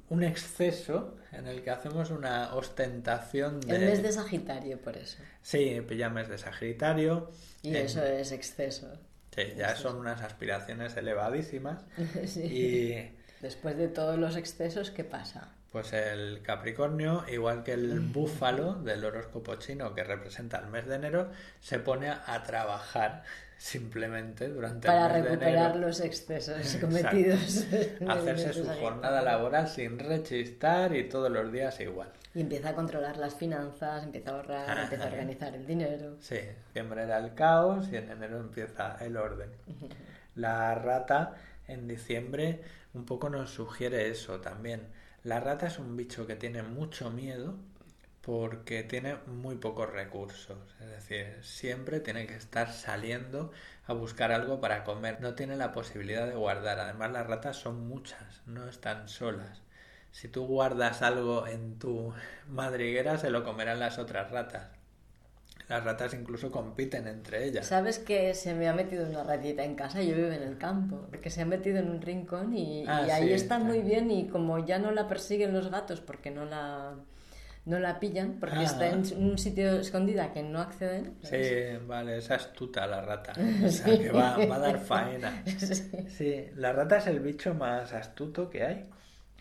un, 0.09 0.25
exceso 0.25 1.17
en 1.31 1.47
el 1.47 1.63
que 1.63 1.71
hacemos 1.71 2.11
una 2.11 2.53
ostentación 2.57 3.61
de... 3.61 3.77
El 3.77 3.83
mes 3.83 4.03
de 4.03 4.11
Sagitario, 4.11 4.81
por 4.81 4.97
eso. 4.97 5.19
Sí, 5.43 5.81
ya 5.97 6.11
mes 6.11 6.29
de 6.29 6.39
Sagitario. 6.39 7.31
Y 7.63 7.77
eso 7.77 8.03
es 8.03 8.33
exceso. 8.33 8.89
Sí, 9.37 9.43
ya 9.57 9.77
son 9.77 9.99
unas 9.99 10.21
aspiraciones 10.21 10.97
elevadísimas. 10.97 11.85
sí. 12.27 12.43
Y... 12.43 13.19
Después 13.41 13.77
de 13.77 13.87
todos 13.87 14.19
los 14.19 14.35
excesos, 14.35 14.91
¿qué 14.91 15.05
pasa? 15.05 15.55
Pues 15.73 15.95
el 15.95 16.43
Capricornio, 16.43 17.25
igual 17.29 17.65
que 17.65 17.73
el 17.73 17.99
búfalo 18.01 18.75
del 18.75 19.03
horóscopo 19.07 19.55
chino 19.55 19.95
que 19.95 20.05
representa 20.05 20.59
el 20.59 20.67
mes 20.67 20.87
de 20.87 20.97
enero, 20.97 21.31
se 21.61 21.79
pone 21.79 22.11
a 22.11 22.43
trabajar 22.43 23.23
simplemente 23.57 24.49
durante 24.49 24.87
Para 24.87 25.07
el 25.17 25.23
mes 25.23 25.33
recuperar 25.33 25.77
los 25.77 26.01
excesos 26.01 26.77
cometidos. 26.81 27.67
Hacerse 28.07 28.53
su 28.53 28.67
jornada 28.67 29.23
laboral 29.23 29.67
sin 29.67 29.99
rechistar 29.99 30.95
y 30.95 31.09
todos 31.09 31.31
los 31.31 31.51
días 31.51 31.81
igual. 31.81 32.11
Y 32.35 32.43
empieza 32.43 32.71
a 32.71 32.75
controlar 32.75 33.17
las 33.17 33.35
finanzas, 33.35 34.05
empieza 34.05 34.31
a 34.31 34.35
ahorrar, 34.35 34.79
empieza 34.79 35.05
a 35.05 35.09
organizar 35.09 35.55
el 35.55 35.67
dinero. 35.67 36.17
Sí, 36.21 36.39
siempre 36.73 37.05
era 37.05 37.17
el 37.17 37.33
caos 37.33 37.89
y 37.91 37.97
en 37.97 38.11
enero 38.11 38.41
empieza 38.41 38.99
el 39.01 39.17
orden. 39.17 39.49
La 40.35 40.75
rata 40.75 41.35
en 41.67 41.89
diciembre 41.89 42.61
un 42.93 43.07
poco 43.07 43.31
nos 43.31 43.51
sugiere 43.51 44.11
eso 44.11 44.41
también 44.41 44.83
la 45.25 45.41
rata 45.41 45.67
es 45.67 45.79
un 45.79 45.97
bicho 45.97 46.27
que 46.27 46.37
tiene 46.37 46.63
mucho 46.63 47.11
miedo 47.11 47.55
porque 48.23 48.83
tiene 48.85 49.17
muy 49.27 49.57
pocos 49.57 49.91
recursos. 49.91 50.59
Es 50.81 50.89
decir, 50.89 51.39
siempre 51.43 52.01
tiene 52.01 52.27
que 52.27 52.37
estar 52.37 52.73
saliendo 52.73 53.53
a 53.87 53.93
buscar 53.93 54.33
algo 54.33 54.61
para 54.61 54.85
comer. 54.85 55.21
No 55.21 55.35
tiene 55.35 55.57
la 55.57 55.73
posibilidad 55.73 56.27
de 56.27 56.35
guardar. 56.35 56.79
Además, 56.79 57.13
las 57.13 57.27
ratas 57.27 57.57
son 57.57 57.89
muchas, 57.89 58.43
no 58.47 58.69
están 58.69 59.09
solas. 59.09 59.63
Si 60.13 60.29
tú 60.29 60.47
guardas 60.47 61.03
algo 61.03 61.47
en 61.47 61.79
tu 61.79 62.13
madriguera, 62.49 63.19
se 63.19 63.31
lo 63.31 63.45
comerán 63.45 63.81
las 63.81 63.99
otras 63.99 64.31
ratas. 64.31 64.69
Las 65.69 65.85
ratas 65.85 66.15
incluso 66.15 66.51
compiten 66.51 67.07
entre 67.07 67.45
ellas. 67.45 67.67
¿Sabes 67.67 67.99
que 67.99 68.35
se 68.35 68.55
me 68.55 68.69
ha 68.69 68.73
metido 68.73 69.09
una 69.09 69.23
ratita 69.23 69.65
en 69.65 69.75
casa? 69.75 70.03
Yo 70.03 70.15
vivo 70.15 70.29
en 70.29 70.43
el 70.43 70.59
campo, 70.59 71.07
porque 71.11 71.31
se 71.31 71.43
ha 71.43 71.47
metido 71.47 71.79
en 71.79 71.91
un 71.91 72.03
rincón 72.03 72.55
y, 72.55 72.85
ah, 72.87 73.07
ahí 73.13 73.33
está 73.33 73.59
muy 73.59 73.81
bien 73.81 74.11
y 74.11 74.29
como 74.29 74.65
ya 74.65 74.79
no 74.79 74.91
la 74.91 75.09
persiguen 75.09 75.53
los 75.53 75.71
gatos 75.71 76.01
porque 76.01 76.31
no 76.31 76.45
la 76.45 76.95
no 77.65 77.79
la 77.79 78.01
pillan 78.01 78.39
porque 78.41 78.57
ah. 78.57 78.65
está 78.65 78.89
en 78.89 79.05
un 79.19 79.39
sitio 79.39 79.79
escondida 79.79 80.33
que 80.33 80.43
no 80.43 80.61
acceden. 80.61 81.17
Sí, 81.23 81.79
vale, 81.87 82.19
es 82.19 82.31
astuta 82.31 82.87
la 82.87 83.01
rata. 83.01 83.33
O 83.65 83.69
sea, 83.69 83.97
que 83.97 84.11
va, 84.11 84.35
a 84.35 84.59
dar 84.59 84.79
faena. 84.79 85.43
Sí. 86.09 86.51
la 86.57 86.73
rata 86.73 86.99
es 86.99 87.07
el 87.07 87.21
bicho 87.21 87.55
más 87.55 87.93
astuto 87.93 88.51
que 88.51 88.65
hay. 88.65 88.87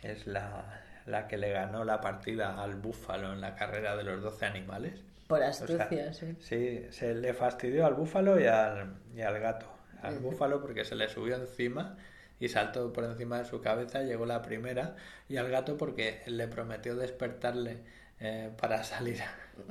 Es 0.04 0.28
la, 0.28 0.82
la 1.06 1.28
que 1.28 1.38
le 1.38 1.52
ganó 1.52 1.84
la 1.84 2.00
partida 2.00 2.62
al 2.62 2.76
búfalo 2.76 3.34
en 3.34 3.42
la 3.42 3.56
carrera 3.56 3.96
de 3.96 4.04
los 4.04 4.22
12 4.22 4.46
animales. 4.46 5.04
Por 5.32 5.44
astucia, 5.44 6.14
sí. 6.14 6.36
Sí, 6.40 6.88
se 6.92 7.16
le 7.16 7.34
fastidió 7.34 7.86
al 7.86 7.96
búfalo 7.96 8.40
y 8.40 8.46
al, 8.46 8.96
y 9.16 9.22
al 9.22 9.40
gato. 9.40 9.66
Al 10.02 10.20
búfalo 10.20 10.62
porque 10.62 10.86
se 10.86 10.96
le 10.96 11.10
subió 11.10 11.36
encima 11.36 11.98
y 12.40 12.50
saltó 12.50 12.92
por 12.92 13.04
encima 13.04 13.38
de 13.38 13.46
su 13.46 13.62
cabeza, 13.62 14.02
llegó 14.02 14.26
la 14.26 14.42
primera, 14.42 14.96
y 15.30 15.38
al 15.38 15.50
gato 15.50 15.78
porque 15.78 16.24
le 16.26 16.48
prometió 16.48 16.96
despertarle 16.96 17.78
eh, 18.20 18.52
para 18.60 18.84
salir 18.84 19.20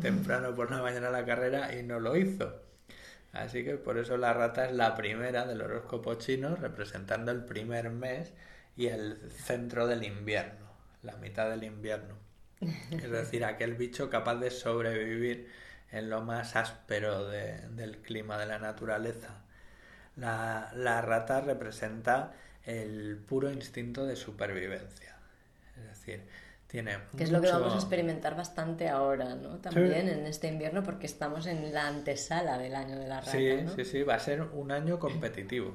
temprano 0.01 0.55
por 0.55 0.71
la 0.71 0.81
mañana 0.81 1.09
a 1.09 1.11
la 1.11 1.25
carrera 1.25 1.75
y 1.75 1.83
no 1.83 1.99
lo 1.99 2.17
hizo. 2.17 2.63
Así 3.33 3.65
que 3.65 3.77
por 3.77 3.99
eso 3.99 4.17
la 4.17 4.33
rata 4.33 4.67
es 4.67 4.73
la 4.73 4.95
primera 4.95 5.47
del 5.47 5.63
horóscopo 5.63 6.15
chino, 6.15 6.57
representando 6.57 7.33
el 7.33 7.45
primer 7.45 7.91
mes 7.91 8.33
y 8.77 8.87
el 8.87 9.19
centro 9.31 9.87
del 9.87 10.05
invierno, 10.05 10.71
la 11.03 11.17
mitad 11.17 11.51
del 11.51 11.65
invierno. 11.65 12.30
Es 12.91 13.11
decir, 13.11 13.45
aquel 13.45 13.75
bicho 13.75 14.11
capaz 14.11 14.37
de 14.37 14.51
sobrevivir 14.51 15.49
en 15.93 16.11
lo 16.11 16.21
más 16.23 16.57
áspero 16.57 17.29
del 17.29 17.99
clima 18.03 18.39
de 18.39 18.47
la 18.47 18.59
naturaleza. 18.59 19.43
La, 20.17 20.71
la 20.75 21.01
rata 21.01 21.41
representa 21.41 22.35
el 22.65 23.17
puro 23.17 23.51
instinto 23.51 24.07
de 24.07 24.17
supervivencia. 24.17 25.17
Es 25.77 25.85
decir, 25.85 26.23
tiene 26.71 26.99
que 27.17 27.25
es 27.25 27.33
lo 27.33 27.41
que 27.41 27.51
vamos 27.51 27.73
a 27.75 27.77
experimentar 27.77 28.37
bastante 28.37 28.89
ahora, 28.89 29.35
¿no? 29.35 29.59
También 29.59 30.09
en 30.09 30.25
este 30.27 30.47
invierno 30.47 30.85
porque 30.85 31.07
estamos 31.07 31.47
en 31.47 31.75
la 31.75 31.89
antesala 31.89 32.59
del 32.59 32.77
año 32.77 32.97
de 32.97 33.09
la 33.09 33.21
rata, 33.21 33.33
Sí, 33.33 33.65
sí, 33.75 33.85
sí, 33.85 34.03
va 34.05 34.15
a 34.15 34.21
ser 34.21 34.43
un 34.43 34.71
año 34.71 35.01
competitivo. 35.01 35.75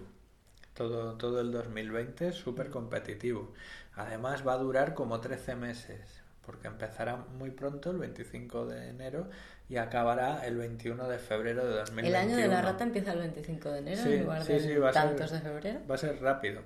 Todo, 0.73 1.15
todo 1.17 1.41
el 1.41 1.51
2020 1.51 2.29
es 2.29 2.35
súper 2.35 2.69
competitivo. 2.69 3.53
Además 3.93 4.47
va 4.47 4.53
a 4.53 4.57
durar 4.57 4.93
como 4.93 5.19
13 5.19 5.55
meses, 5.55 6.23
porque 6.45 6.67
empezará 6.67 7.17
muy 7.17 7.51
pronto, 7.51 7.91
el 7.91 7.97
25 7.97 8.65
de 8.67 8.89
enero, 8.89 9.29
y 9.67 9.77
acabará 9.77 10.45
el 10.45 10.57
21 10.57 11.07
de 11.07 11.17
febrero 11.17 11.65
de 11.65 11.73
2021. 11.79 12.07
¿El 12.07 12.15
año 12.15 12.37
de 12.37 12.47
la 12.47 12.61
rata 12.61 12.83
empieza 12.83 13.13
el 13.13 13.19
25 13.19 13.71
de 13.71 13.79
enero 13.79 14.01
en 14.03 14.23
lugar 14.23 14.43
de 14.43 14.91
tantos 14.93 15.31
de 15.31 15.39
febrero? 15.39 15.79
Va 15.89 15.95
a 15.95 15.97
ser 15.97 16.21
rápido. 16.21 16.61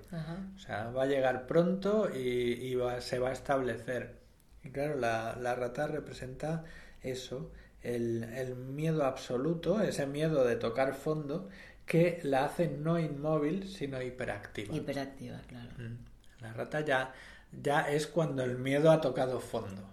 O 0.55 0.59
sea, 0.59 0.89
va 0.91 1.03
a 1.03 1.05
llegar 1.05 1.47
pronto 1.47 2.09
y, 2.09 2.77
se 2.99 3.19
va 3.19 3.29
a 3.29 3.33
establecer. 3.33 4.19
Y 4.63 4.69
claro, 4.71 4.95
la, 4.95 5.37
la 5.39 5.55
rata 5.55 5.87
representa 5.87 6.65
eso, 7.01 7.51
el, 7.81 8.23
el, 8.23 8.55
miedo 8.55 9.05
absoluto, 9.05 9.81
ese 9.81 10.05
miedo 10.05 10.43
de 10.43 10.57
tocar 10.57 10.93
fondo 10.93 11.47
que 11.85 12.19
la 12.23 12.45
hace 12.45 12.67
no 12.67 12.99
inmóvil, 12.99 13.67
sino 13.67 14.01
hiperactiva. 14.01 14.75
Hiperactiva, 14.75 15.39
claro. 15.47 15.69
Mm. 15.77 16.09
La 16.41 16.53
rata 16.53 16.81
ya, 16.81 17.13
ya 17.51 17.81
es 17.89 18.07
cuando 18.07 18.43
el 18.43 18.57
miedo 18.57 18.91
ha 18.91 19.01
tocado 19.01 19.39
fondo. 19.39 19.89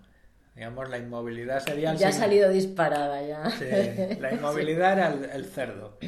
Digamos, 0.55 0.89
la 0.89 0.99
inmovilidad 0.99 1.61
sería... 1.61 1.95
ya 1.95 2.09
ha 2.09 2.13
salido 2.13 2.49
disparada, 2.49 3.23
ya. 3.23 3.51
Sí, 3.51 3.67
la 4.21 4.33
inmovilidad 4.35 4.93
era 4.93 5.35
el, 5.35 5.45
cerdo. 5.45 5.99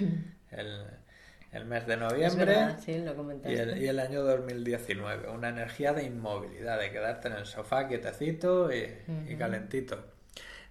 El, 0.51 1.67
mes 1.67 1.87
de 1.87 1.97
noviembre 1.99 2.77
sí, 2.83 2.99
lo 2.99 3.13
y, 3.45 3.55
el, 3.55 3.83
y 3.83 3.89
el 3.89 3.99
año 3.99 4.23
2019. 4.23 5.29
Una 5.29 5.51
energía 5.51 5.93
de 5.93 6.05
inmovilidad, 6.05 6.79
de 6.79 6.91
quedarte 6.91 7.29
en 7.29 7.35
el 7.35 7.47
sofá 7.47 7.89
quietecito 7.89 8.73
y, 8.73 8.89
y 9.29 9.37
calentito. 9.37 10.03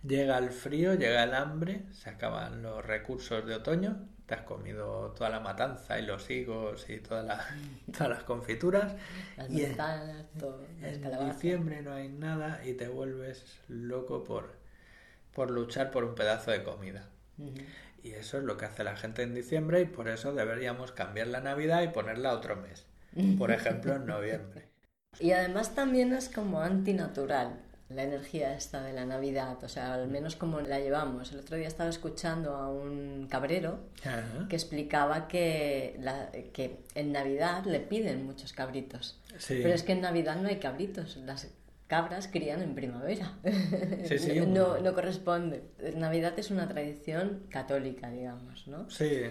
Llega 0.04 0.38
el 0.40 0.50
frío, 0.50 0.96
llega 0.96 1.24
el 1.24 1.36
hambre, 1.36 1.84
se 1.92 2.10
acaban 2.10 2.64
los 2.64 2.84
recursos 2.84 3.46
de 3.46 3.56
otoño 3.56 4.08
te 4.28 4.36
has 4.36 4.42
comido 4.42 5.14
toda 5.18 5.30
la 5.30 5.40
matanza 5.40 5.98
y 6.00 6.06
los 6.06 6.30
higos 6.30 6.90
y 6.90 7.00
toda 7.00 7.24
la, 7.24 7.46
todas 7.92 8.10
las 8.10 8.24
confituras. 8.24 8.94
Las 9.38 9.50
y 9.50 9.62
manzanas, 9.66 10.26
todo. 10.38 10.62
En 10.82 11.30
diciembre 11.30 11.82
no 11.82 11.94
hay 11.94 12.10
nada 12.10 12.62
y 12.66 12.74
te 12.74 12.90
vuelves 12.90 13.58
loco 13.70 14.26
por, 14.26 14.52
por 15.34 15.50
luchar 15.50 15.92
por 15.92 16.04
un 16.04 16.14
pedazo 16.14 16.52
de 16.52 16.62
comida. 16.62 17.08
Y 18.04 18.12
eso 18.12 18.38
es 18.38 18.44
lo 18.44 18.58
que 18.58 18.66
hace 18.66 18.84
la 18.84 18.98
gente 18.98 19.24
en 19.24 19.34
diciembre 19.34 19.82
y 19.82 19.86
por 19.86 20.10
eso 20.10 20.34
deberíamos 20.34 20.92
cambiar 20.92 21.28
la 21.28 21.40
Navidad 21.40 21.82
y 21.84 21.88
ponerla 21.88 22.34
otro 22.34 22.58
mes. 22.58 22.86
Por 23.38 23.52
ejemplo, 23.52 23.96
en 23.96 24.06
noviembre. 24.08 24.68
Y 25.20 25.32
además 25.32 25.74
también 25.74 26.14
es 26.14 26.28
como 26.30 26.62
antinatural 26.62 27.67
la 27.90 28.04
energía 28.04 28.54
esta 28.54 28.84
de 28.84 28.92
la 28.92 29.06
Navidad, 29.06 29.64
o 29.64 29.70
sea, 29.70 29.94
al 29.94 30.08
menos 30.08 30.36
como 30.36 30.60
la 30.60 30.80
llevamos. 30.80 31.32
El 31.32 31.40
otro 31.40 31.56
día 31.56 31.68
estaba 31.68 31.90
escuchando 31.90 32.56
a 32.56 32.70
un 32.70 33.28
cabrero 33.30 33.80
que 34.50 34.56
explicaba 34.56 35.28
que, 35.28 35.96
la, 36.02 36.30
que 36.54 36.80
en 36.96 37.14
Navidad 37.14 37.64
le 37.66 37.80
piden 37.80 38.26
muchos 38.26 38.52
cabritos, 38.52 39.20
pero 39.48 39.70
es 39.70 39.84
que 39.84 39.94
en 39.94 40.02
Navidad 40.02 40.36
no 40.36 40.50
hay 40.50 40.58
cabritos, 40.58 41.16
las 41.18 41.48
cabras 41.88 42.28
crían 42.28 42.62
en 42.62 42.76
primavera, 42.76 43.38
no, 44.48 44.80
no 44.80 44.94
corresponde. 44.94 45.64
Navidad 45.96 46.38
es 46.38 46.52
una 46.52 46.68
tradición 46.68 47.44
católica, 47.50 48.10
digamos, 48.10 48.68
¿no? 48.68 48.90
Sí. 48.90 49.22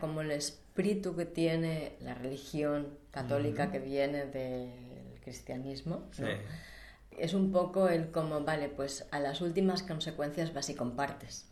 Como 0.00 0.22
el 0.22 0.32
espíritu 0.32 1.14
que 1.14 1.26
tiene 1.26 1.92
la 2.00 2.14
religión 2.14 2.98
católica 3.12 3.70
que 3.70 3.78
viene 3.78 4.26
del 4.26 4.70
cristianismo, 5.22 6.08
¿no? 6.18 6.26
Es 7.18 7.34
un 7.34 7.52
poco 7.52 7.88
el 7.88 8.10
como, 8.10 8.40
vale, 8.40 8.68
pues 8.68 9.06
a 9.10 9.20
las 9.20 9.40
últimas 9.40 9.82
consecuencias 9.82 10.52
vas 10.52 10.68
y 10.70 10.74
compartes. 10.74 11.46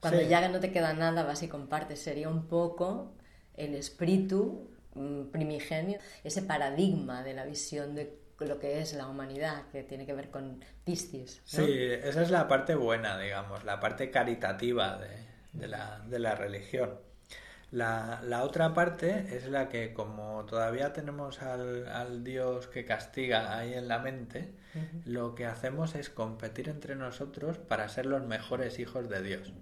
Cuando 0.00 0.20
ya 0.20 0.46
no 0.48 0.60
te 0.60 0.70
queda 0.70 0.92
nada, 0.92 1.22
vas 1.22 1.42
y 1.42 1.48
compartes. 1.48 2.00
Sería 2.00 2.28
un 2.28 2.46
poco 2.46 3.14
el 3.56 3.74
espíritu 3.74 4.68
mm, 4.94 5.30
primigenio, 5.30 5.98
ese 6.22 6.42
paradigma 6.42 7.22
de 7.22 7.32
la 7.32 7.46
visión 7.46 7.94
de 7.94 8.18
lo 8.40 8.58
que 8.58 8.80
es 8.80 8.92
la 8.94 9.06
humanidad, 9.06 9.62
que 9.72 9.82
tiene 9.82 10.04
que 10.04 10.12
ver 10.12 10.30
con 10.30 10.62
Piscis. 10.84 11.40
Sí, 11.44 11.64
esa 12.02 12.22
es 12.22 12.30
la 12.30 12.48
parte 12.48 12.74
buena, 12.74 13.18
digamos, 13.18 13.64
la 13.64 13.80
parte 13.80 14.10
caritativa 14.10 15.00
de, 15.52 15.68
la, 15.68 16.00
de 16.06 16.18
la 16.18 16.34
religión. 16.34 16.98
La, 17.74 18.20
la, 18.22 18.44
otra 18.44 18.72
parte 18.72 19.36
es 19.36 19.48
la 19.48 19.68
que 19.68 19.92
como 19.94 20.44
todavía 20.44 20.92
tenemos 20.92 21.42
al, 21.42 21.88
al 21.88 22.22
Dios 22.22 22.68
que 22.68 22.84
castiga 22.84 23.58
ahí 23.58 23.74
en 23.74 23.88
la 23.88 23.98
mente, 23.98 24.54
lo 25.04 25.34
que 25.34 25.46
hacemos 25.46 25.96
es 25.96 26.08
competir 26.08 26.68
entre 26.68 26.94
nosotros 26.94 27.58
para 27.58 27.88
ser 27.88 28.06
los 28.06 28.24
mejores 28.24 28.78
hijos 28.78 29.08
de 29.08 29.22
Dios. 29.24 29.52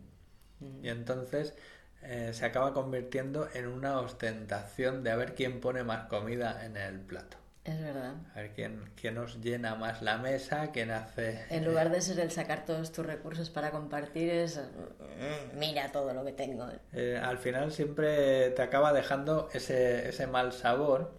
Y 0.83 0.91
entonces 0.91 1.55
eh, 2.03 2.33
se 2.35 2.45
acaba 2.45 2.75
convirtiendo 2.75 3.49
en 3.55 3.67
una 3.67 3.99
ostentación 3.99 5.03
de 5.03 5.11
a 5.11 5.17
ver 5.17 5.35
quién 5.35 5.63
pone 5.63 5.83
más 5.83 6.09
comida 6.09 6.67
en 6.67 6.77
el 6.77 7.01
plato. 7.01 7.39
Es 7.65 7.81
verdad. 7.81 8.15
A 8.35 8.41
ver 8.41 8.51
quién, 8.55 8.91
quién 9.01 9.15
nos 9.15 9.41
llena 9.41 9.77
más 9.77 10.03
la 10.03 10.19
mesa, 10.19 10.73
quién 10.73 10.91
hace... 10.91 11.45
En 11.49 11.65
lugar 11.65 11.91
de 11.91 12.01
ser 12.01 12.19
el 12.19 12.33
sacar 12.33 12.65
todos 12.65 12.91
tus 12.91 13.07
recursos 13.07 13.51
para 13.51 13.71
compartir, 13.71 14.31
es 14.31 14.57
mm, 14.59 15.59
mira 15.59 15.93
todo 15.93 16.13
lo 16.13 16.25
que 16.25 16.33
tengo. 16.33 16.67
Eh, 16.93 17.21
al 17.23 17.39
final 17.39 17.71
siempre 17.71 18.51
te 18.51 18.63
acaba 18.63 18.93
dejando 18.93 19.49
ese, 19.53 20.09
ese 20.09 20.27
mal 20.27 20.53
sabor 20.53 21.15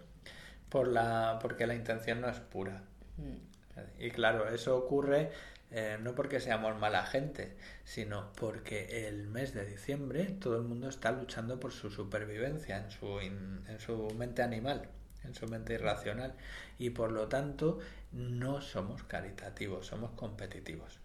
por 0.67 0.89
la, 0.89 1.39
porque 1.41 1.65
la 1.65 1.75
intención 1.75 2.19
no 2.19 2.27
es 2.27 2.39
pura. 2.39 2.83
Mm. 3.17 4.01
Y 4.03 4.11
claro, 4.11 4.49
eso 4.49 4.75
ocurre 4.77 5.31
eh, 5.71 5.97
no 6.01 6.13
porque 6.13 6.41
seamos 6.41 6.77
mala 6.77 7.05
gente, 7.05 7.55
sino 7.85 8.33
porque 8.33 9.07
el 9.07 9.27
mes 9.27 9.53
de 9.53 9.65
diciembre 9.65 10.25
todo 10.25 10.57
el 10.57 10.63
mundo 10.63 10.89
está 10.89 11.13
luchando 11.13 11.57
por 11.57 11.71
su 11.71 11.89
supervivencia 11.89 12.77
en 12.77 12.91
su, 12.91 13.21
en 13.21 13.79
su 13.79 14.13
mente 14.15 14.43
animal 14.43 14.89
en 15.23 15.35
su 15.35 15.47
mente 15.47 15.73
irracional 15.73 16.33
y 16.77 16.91
por 16.91 17.11
lo 17.11 17.27
tanto 17.27 17.79
no 18.11 18.61
somos 18.61 19.03
caritativos, 19.03 19.87
somos 19.87 20.11
competitivos. 20.11 20.99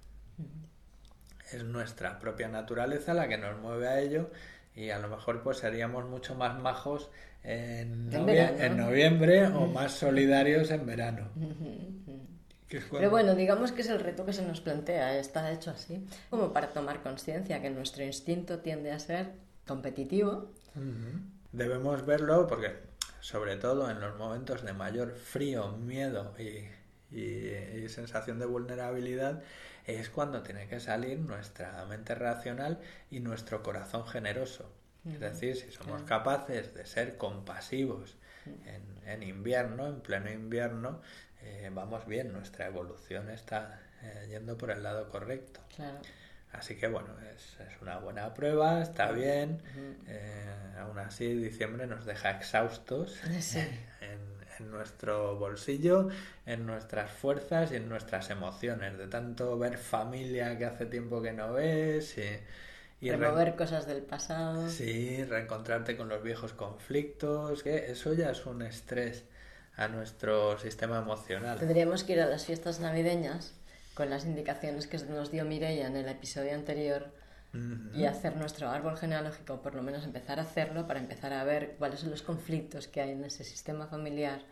Es 1.53 1.65
nuestra 1.65 2.19
propia 2.19 2.49
naturaleza 2.49 3.15
la 3.15 3.29
que 3.29 3.39
nos 3.39 3.59
mueve 3.59 3.89
a 3.89 4.01
ello 4.01 4.31
y 4.75 4.91
a 4.91 4.99
lo 4.99 5.09
mejor 5.09 5.43
pues 5.43 5.59
seríamos 5.59 6.05
mucho 6.05 6.35
más 6.35 6.61
majos 6.61 7.11
en, 7.43 8.11
noviembre 8.11 9.47
o 9.47 9.67
más 9.67 9.93
solidarios 9.93 10.71
en 10.71 10.87
verano. 10.87 11.29
Pero 12.69 13.11
bueno, 13.11 13.35
digamos 13.35 13.73
que 13.73 13.81
es 13.81 13.89
el 13.89 14.01
reto 14.01 14.27
que 14.27 14.35
se 14.35 14.45
nos 14.45 14.61
plantea, 14.61 15.19
está 15.19 15.51
hecho 15.51 15.71
así, 15.71 16.07
como 16.29 16.53
para 16.53 16.69
tomar 16.69 17.03
conciencia 17.03 17.63
que 17.63 17.71
nuestro 17.71 18.05
instinto 18.05 18.59
tiende 18.59 18.93
a 18.93 18.99
ser 18.99 19.31
competitivo. 19.67 20.51
Debemos 21.53 22.05
verlo 22.05 22.47
porque 22.47 22.88
sobre 23.21 23.57
todo 23.57 23.91
en 23.91 24.01
los 24.01 24.17
momentos 24.17 24.63
de 24.63 24.73
mayor 24.73 25.13
frío, 25.13 25.73
miedo 25.73 26.35
y, 26.39 26.69
sensación 27.89 28.39
de 28.39 28.47
vulnerabilidad, 28.47 29.43
es 29.87 30.11
cuando 30.11 30.43
tiene 30.43 30.69
que 30.69 30.79
salir 30.79 31.19
nuestra 31.19 31.85
mente 31.87 32.15
racional 32.15 32.79
y 33.11 33.21
nuestro 33.21 33.63
corazón 33.63 34.07
generoso. 34.07 34.71
Es 35.07 35.21
decir, 35.21 35.57
si 35.57 35.71
somos 35.71 36.03
capaces 36.03 36.75
de 36.75 36.85
ser 36.85 37.17
compasivos 37.17 38.17
en, 39.07 39.23
invierno, 39.23 39.87
en 39.87 40.01
pleno 40.01 40.31
invierno, 40.31 41.01
eh, 41.41 41.71
vamos 41.73 42.07
bien, 42.07 42.33
nuestra 42.33 42.67
evolución 42.67 43.31
está 43.31 43.81
eh, 44.03 44.27
yendo 44.29 44.59
por 44.59 44.71
el 44.71 44.83
lado 44.83 45.09
correcto. 45.09 45.61
Así 46.53 46.77
que 46.77 46.89
bueno, 46.89 47.09
es, 47.35 47.57
una 47.83 47.99
buena 47.99 48.35
prueba, 48.35 48.83
está 48.83 49.13
bien. 49.13 49.61
Eh, 50.07 50.75
aún 50.79 50.99
así, 50.99 51.35
diciembre 51.35 51.87
nos 51.87 52.07
deja 52.07 52.31
exhaustos 52.31 53.21
en, 54.01 54.71
nuestro 54.71 55.37
bolsillo, 55.37 56.09
en 56.45 56.67
nuestras 56.67 57.13
fuerzas 57.13 57.71
y 57.71 57.77
en 57.77 57.89
nuestras 57.89 58.31
emociones. 58.31 58.99
De 58.99 59.07
tanto 59.07 59.57
ver 59.59 59.79
familia 59.79 60.59
que 60.59 60.65
hace 60.65 60.87
tiempo 60.87 61.23
que 61.23 61.33
no 61.33 61.53
ves 61.53 62.17
y, 62.19 63.11
remover 63.11 63.55
cosas 63.55 63.87
del 63.87 64.03
pasado. 64.03 64.69
Sí, 64.69 65.23
reencontrarte 65.25 65.97
con 65.97 66.09
los 66.09 66.23
viejos 66.25 66.55
conflictos, 66.55 67.63
que 67.63 67.93
eso 67.93 68.15
ya 68.15 68.31
es 68.31 68.47
un 68.47 68.63
estrés 68.63 69.25
a 69.77 69.87
nuestro 69.87 70.59
sistema 70.59 70.99
emocional. 70.99 71.57
Tendríamos 71.57 72.03
que 72.03 72.15
ir 72.15 72.21
a 72.21 72.27
las 72.27 72.45
fiestas 72.47 72.81
navideñas 72.81 73.55
con 73.99 74.11
las 74.11 74.25
indicaciones 74.25 74.87
que 74.87 74.97
nos 74.99 75.33
dio 75.33 75.45
Mireia 75.45 75.89
en 75.89 75.97
el 75.97 76.09
episodio 76.09 76.55
anterior 76.55 77.11
y 77.95 78.05
hacer 78.05 78.37
nuestro 78.37 78.69
árbol 78.69 78.97
genealógico, 78.97 79.61
por 79.61 79.75
lo 79.75 79.83
menos 79.83 80.05
empezar 80.05 80.39
a 80.39 80.43
hacerlo 80.43 80.87
para 80.87 81.01
empezar 81.01 81.33
a 81.33 81.43
ver 81.43 81.75
cuáles 81.79 81.99
son 81.99 82.11
los 82.11 82.23
conflictos 82.23 82.87
que 82.87 83.01
hay 83.01 83.11
en 83.11 83.25
ese 83.25 83.43
sistema 83.43 83.89
familiar 83.89 84.43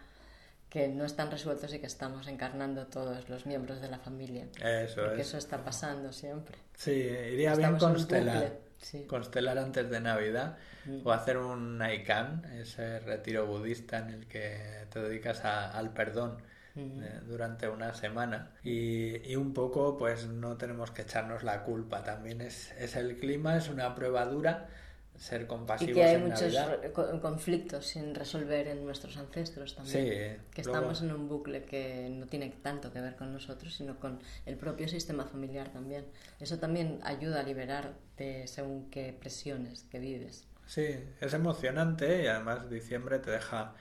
que 0.68 0.88
no 0.88 1.04
están 1.04 1.30
resueltos 1.30 1.72
y 1.74 1.78
que 1.78 1.87
estamos 1.87 2.26
encarnando 2.26 2.88
todos 2.88 3.28
los 3.28 3.46
miembros 3.46 3.80
de 3.80 3.88
la 3.88 3.98
familia. 4.00 4.46
Eso 4.61 5.02
Porque 5.04 5.20
es. 5.20 5.28
eso 5.28 5.38
está 5.38 5.62
pasando 5.64 6.12
siempre. 6.12 6.56
Sí, 6.74 6.90
iría 6.90 7.52
Estamos 7.52 7.78
bien 7.80 7.92
constelar. 7.92 8.52
sí. 8.78 8.98
Mm. 8.98 9.06
Constelar 9.06 9.59
antes 9.59 9.88
de 9.88 10.00
Navidad 10.00 10.56
o 11.04 11.12
hacer 11.12 11.37
un 11.38 11.80
Aikan, 11.80 12.44
ese 12.61 12.98
retiro 12.98 13.46
budista 13.46 13.98
en 13.98 14.11
el 14.11 14.26
que 14.26 14.87
te 14.90 15.00
dedicas 15.00 15.44
a- 15.44 15.70
al 15.70 15.92
perdón 15.92 16.32
Mm. 16.32 16.56
Eh, 16.76 17.20
durante 17.26 17.68
una 17.68 17.94
semana 17.94 18.52
y, 18.62 19.16
y 19.30 19.36
un 19.36 19.52
poco 19.54 19.96
pues 19.96 20.26
no 20.26 20.56
tenemos 20.56 20.90
que 20.90 21.02
echarnos 21.02 21.42
la 21.42 21.62
culpa. 21.64 22.02
También 22.04 22.40
es, 22.40 22.72
es 22.78 22.96
el 22.96 23.18
clima, 23.18 23.56
es 23.56 23.68
una 23.68 23.94
prueba 23.94 24.24
dura 24.26 24.68
ser 25.16 25.42
Y 25.42 25.44
compasivos 25.46 25.94
que 25.94 26.04
hay 26.04 26.16
en 26.16 26.24
muchos 26.24 26.52
Navidad. 26.52 26.92
conflictos 27.22 27.86
sin 27.86 28.14
resolver 28.14 28.68
en 28.68 28.84
nuestros 28.84 29.16
ancestros 29.16 29.74
también. 29.74 30.04
Sí, 30.04 30.10
Que 30.52 30.62
luego- 30.62 30.76
estamos 30.78 31.00
en 31.02 31.12
un 31.12 31.26
bucle 31.26 31.62
que 31.64 32.10
no 32.10 32.26
tiene 32.26 32.50
tanto 32.62 32.92
que 32.92 33.00
ver 33.00 33.16
con 33.16 33.32
nosotros, 33.32 33.74
sino 33.74 33.98
con 33.98 34.20
el 34.44 34.56
propio 34.58 34.86
sistema 34.88 35.24
familiar 35.24 35.70
también. 35.70 36.04
Eso 36.38 36.58
también 36.58 36.98
ayuda 37.02 37.40
a 37.40 37.42
liberar 37.44 37.94
de 38.18 38.46
según 38.46 38.90
qué 38.90 39.16
presiones 39.18 39.84
que 39.90 40.00
vives. 40.00 40.44
Sí, 40.66 40.86
es 41.20 41.32
emocionante 41.32 42.24
y 42.24 42.26
además 42.26 42.68
diciembre 42.68 43.18
te 43.18 43.30
deja, 43.30 43.72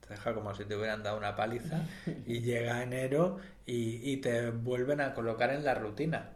te 0.00 0.10
deja 0.10 0.34
como 0.34 0.54
si 0.54 0.64
te 0.64 0.76
hubieran 0.76 1.02
dado 1.02 1.16
una 1.18 1.36
paliza 1.36 1.82
y 2.26 2.40
llega 2.40 2.82
enero 2.82 3.38
y, 3.66 4.10
y 4.10 4.18
te 4.18 4.50
vuelven 4.50 5.00
a 5.00 5.14
colocar 5.14 5.50
en 5.50 5.64
la 5.64 5.74
rutina 5.74 6.30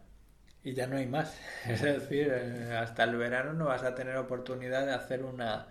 y 0.65 0.73
ya 0.73 0.87
no 0.87 0.97
hay 0.97 1.07
más. 1.07 1.37
Es 1.69 1.81
decir, 1.81 2.29
eh, 2.33 2.75
hasta 2.77 3.03
el 3.05 3.15
verano 3.15 3.53
no 3.53 3.65
vas 3.65 3.83
a 3.83 3.95
tener 3.95 4.17
oportunidad 4.17 4.85
de 4.85 4.93
hacer 4.93 5.23
una, 5.23 5.67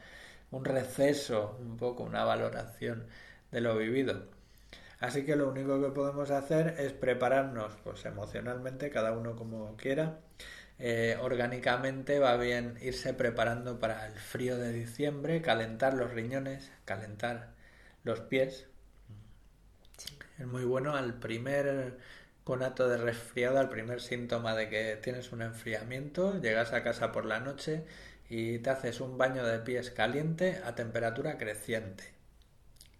un 0.50 0.64
receso, 0.64 1.57
un 1.61 1.76
poco, 1.76 2.04
una 2.04 2.24
valoración 2.24 3.07
de 3.50 3.61
lo 3.61 3.76
vivido. 3.76 4.28
Así 5.00 5.24
que 5.26 5.37
lo 5.37 5.48
único 5.50 5.80
que 5.83 5.90
podemos 5.90 6.30
hacer 6.30 6.76
es 6.78 6.92
prepararnos, 6.92 7.76
pues 7.85 8.04
emocionalmente, 8.07 8.90
cada 8.90 9.12
uno 9.12 9.37
como 9.37 9.76
quiera. 9.76 10.20
Eh, 10.78 11.16
orgánicamente 11.20 12.18
va 12.18 12.37
bien 12.37 12.78
irse 12.83 13.14
preparando 13.14 13.78
para 13.80 14.07
el 14.07 14.14
frío 14.14 14.59
de 14.59 14.72
diciembre, 14.72 15.42
calentar 15.42 15.94
los 15.94 16.12
riñones, 16.12 16.72
calentar 16.85 17.54
los 18.05 18.21
pies. 18.21 18.67
Es 20.38 20.47
muy 20.47 20.64
bueno 20.64 20.95
al 20.95 21.14
primer 21.14 21.99
conato 22.45 22.88
de 22.88 22.99
resfriado, 22.99 23.59
al 23.59 23.71
primer 23.71 24.01
síntoma 24.01 24.55
de 24.55 24.69
que 24.69 24.99
tienes 25.03 25.33
un 25.33 25.43
enfriamiento, 25.43 26.40
llegas 26.40 26.73
a 26.73 26.83
casa 26.83 27.12
por 27.12 27.25
la 27.25 27.40
noche 27.40 27.85
y 28.29 28.59
te 28.59 28.71
haces 28.71 29.01
un 29.01 29.17
baño 29.17 29.45
de 29.45 29.59
pies 29.59 29.90
caliente 29.90 30.61
a 30.64 30.75
temperatura 30.75 31.38
creciente. 31.38 32.12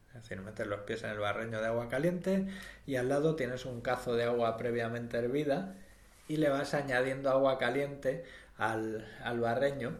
Es 0.09 0.23
decir, 0.23 0.41
metes 0.41 0.67
los 0.67 0.81
pies 0.81 1.03
en 1.03 1.11
el 1.11 1.19
barreño 1.19 1.61
de 1.61 1.67
agua 1.67 1.89
caliente 1.89 2.47
y 2.87 2.97
al 2.97 3.09
lado 3.09 3.37
tienes 3.37 3.67
un 3.67 3.81
cazo 3.81 4.15
de 4.15 4.25
agua 4.25 4.57
previamente 4.57 5.19
hervida 5.19 5.75
y 6.29 6.37
le 6.37 6.49
vas 6.49 6.73
añadiendo 6.73 7.31
agua 7.31 7.59
caliente 7.59 8.25
al, 8.57 9.07
al 9.23 9.41
barreño 9.41 9.99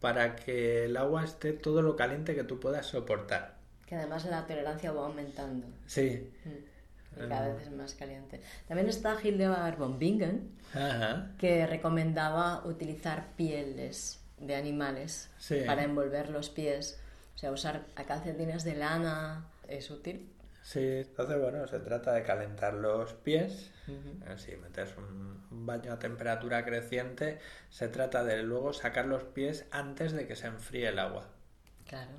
para 0.00 0.36
que 0.36 0.84
el 0.84 0.96
agua 0.96 1.24
esté 1.24 1.52
todo 1.52 1.82
lo 1.82 1.96
caliente 1.96 2.34
que 2.34 2.44
tú 2.44 2.60
puedas 2.60 2.86
soportar. 2.86 3.53
Que 3.86 3.94
además 3.96 4.24
la 4.26 4.46
tolerancia 4.46 4.92
va 4.92 5.06
aumentando. 5.06 5.66
Sí. 5.86 6.30
Mm. 6.44 7.24
Y 7.24 7.28
cada 7.28 7.54
vez 7.54 7.66
es 7.66 7.72
más 7.72 7.94
caliente. 7.94 8.40
También 8.66 8.88
está 8.88 9.16
Hildegard 9.22 9.76
von 9.78 9.98
Bingen, 10.00 10.50
Ajá. 10.74 11.30
que 11.38 11.64
recomendaba 11.66 12.64
utilizar 12.66 13.28
pieles 13.36 14.20
de 14.38 14.56
animales 14.56 15.30
Sí. 15.38 15.62
para 15.64 15.84
envolver 15.84 16.30
los 16.30 16.50
pies. 16.50 16.98
O 17.36 17.38
sea, 17.38 17.52
usar 17.52 17.84
calcetines 18.06 18.64
de 18.64 18.74
lana 18.74 19.46
es 19.68 19.90
útil. 19.90 20.28
Sí, 20.62 20.80
entonces 20.80 21.38
bueno, 21.40 21.66
se 21.68 21.78
trata 21.78 22.14
de 22.14 22.22
calentar 22.24 22.74
los 22.74 23.12
pies. 23.12 23.70
Eh, 23.86 24.34
Si 24.38 24.56
metes 24.56 24.96
un 24.96 25.34
un 25.54 25.66
baño 25.66 25.92
a 25.92 25.98
temperatura 26.00 26.64
creciente, 26.64 27.38
se 27.70 27.86
trata 27.88 28.24
de 28.24 28.42
luego 28.42 28.72
sacar 28.72 29.06
los 29.06 29.22
pies 29.22 29.66
antes 29.70 30.10
de 30.12 30.26
que 30.26 30.34
se 30.34 30.48
enfríe 30.48 30.88
el 30.88 30.98
agua. 30.98 31.28
Claro. 31.86 32.10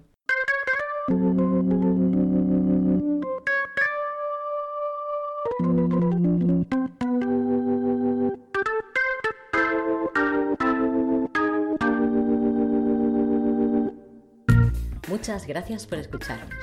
Muchas 15.28 15.48
gracias 15.48 15.88
por 15.88 15.98
escucharnos. 15.98 16.54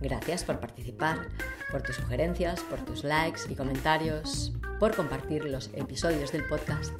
Gracias 0.00 0.42
por 0.42 0.60
participar, 0.60 1.28
por 1.70 1.82
tus 1.82 1.96
sugerencias, 1.96 2.62
por 2.62 2.78
tus 2.78 3.04
likes 3.04 3.42
y 3.50 3.54
comentarios, 3.54 4.54
por 4.80 4.96
compartir 4.96 5.44
los 5.44 5.68
episodios 5.74 6.32
del 6.32 6.46
podcast. 6.46 6.94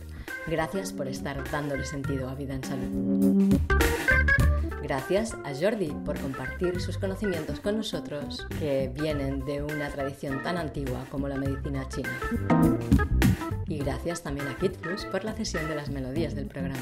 Gracias 0.46 0.92
por 0.92 1.08
estar 1.08 1.42
dándole 1.50 1.86
sentido 1.86 2.28
a 2.28 2.34
Vida 2.34 2.56
en 2.56 2.62
Salud. 2.62 3.58
Gracias 4.82 5.32
a 5.46 5.54
Jordi 5.58 5.96
por 6.04 6.20
compartir 6.20 6.78
sus 6.78 6.98
conocimientos 6.98 7.58
con 7.60 7.78
nosotros, 7.78 8.46
que 8.58 8.92
vienen 8.92 9.46
de 9.46 9.62
una 9.62 9.88
tradición 9.88 10.42
tan 10.42 10.58
antigua 10.58 11.06
como 11.10 11.26
la 11.26 11.36
medicina 11.36 11.88
china. 11.88 12.12
Y 13.66 13.78
gracias 13.78 14.22
también 14.22 14.46
a 14.48 14.58
Kitfus 14.58 15.06
por 15.06 15.24
la 15.24 15.32
cesión 15.32 15.66
de 15.68 15.74
las 15.74 15.88
melodías 15.88 16.34
del 16.34 16.48
programa. 16.48 16.76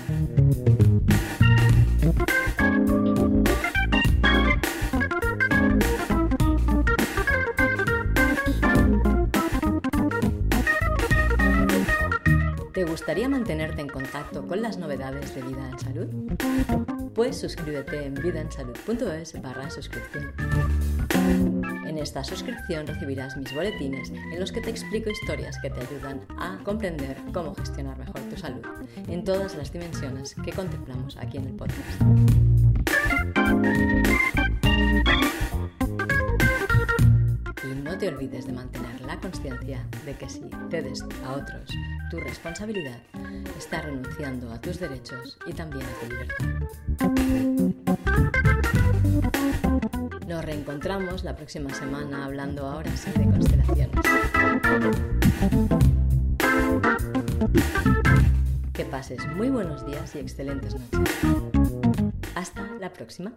Gustaría 12.96 13.28
mantenerte 13.28 13.82
en 13.82 13.88
contacto 13.88 14.46
con 14.46 14.62
las 14.62 14.78
novedades 14.78 15.34
de 15.34 15.42
Vida 15.42 15.68
en 15.68 15.78
Salud? 15.78 16.08
Pues 17.14 17.38
suscríbete 17.38 18.06
en 18.06 18.14
vidaensalud.es 18.14 19.42
barra 19.42 19.68
suscripción. 19.68 20.32
En 21.86 21.98
esta 21.98 22.24
suscripción 22.24 22.86
recibirás 22.86 23.36
mis 23.36 23.54
boletines 23.54 24.08
en 24.08 24.40
los 24.40 24.50
que 24.50 24.62
te 24.62 24.70
explico 24.70 25.10
historias 25.10 25.58
que 25.60 25.68
te 25.68 25.78
ayudan 25.78 26.22
a 26.38 26.58
comprender 26.64 27.18
cómo 27.34 27.54
gestionar 27.54 27.98
mejor 27.98 28.20
tu 28.30 28.36
salud 28.38 28.64
en 29.08 29.22
todas 29.24 29.54
las 29.56 29.70
dimensiones 29.70 30.34
que 30.42 30.52
contemplamos 30.52 31.18
aquí 31.18 31.36
en 31.36 31.48
el 31.48 31.52
podcast. 31.52 32.02
No 37.96 38.00
te 38.00 38.08
olvides 38.08 38.46
de 38.46 38.52
mantener 38.52 39.00
la 39.00 39.18
conciencia 39.18 39.88
de 40.04 40.12
que 40.12 40.28
si 40.28 40.42
cedes 40.70 41.02
a 41.24 41.32
otros 41.32 41.70
tu 42.10 42.20
responsabilidad, 42.20 42.98
estás 43.56 43.86
renunciando 43.86 44.52
a 44.52 44.60
tus 44.60 44.78
derechos 44.78 45.38
y 45.46 45.54
también 45.54 45.86
a 45.86 45.88
tu 45.98 46.06
libertad. 46.10 46.44
Nos 50.28 50.44
reencontramos 50.44 51.24
la 51.24 51.34
próxima 51.36 51.72
semana 51.72 52.26
hablando 52.26 52.66
ahora 52.66 52.94
sí 52.98 53.10
de 53.12 53.24
constelaciones. 53.30 54.00
Que 58.74 58.84
pases 58.84 59.26
muy 59.36 59.48
buenos 59.48 59.86
días 59.86 60.14
y 60.16 60.18
excelentes 60.18 60.74
noches. 60.74 61.16
Hasta 62.34 62.62
la 62.78 62.92
próxima. 62.92 63.32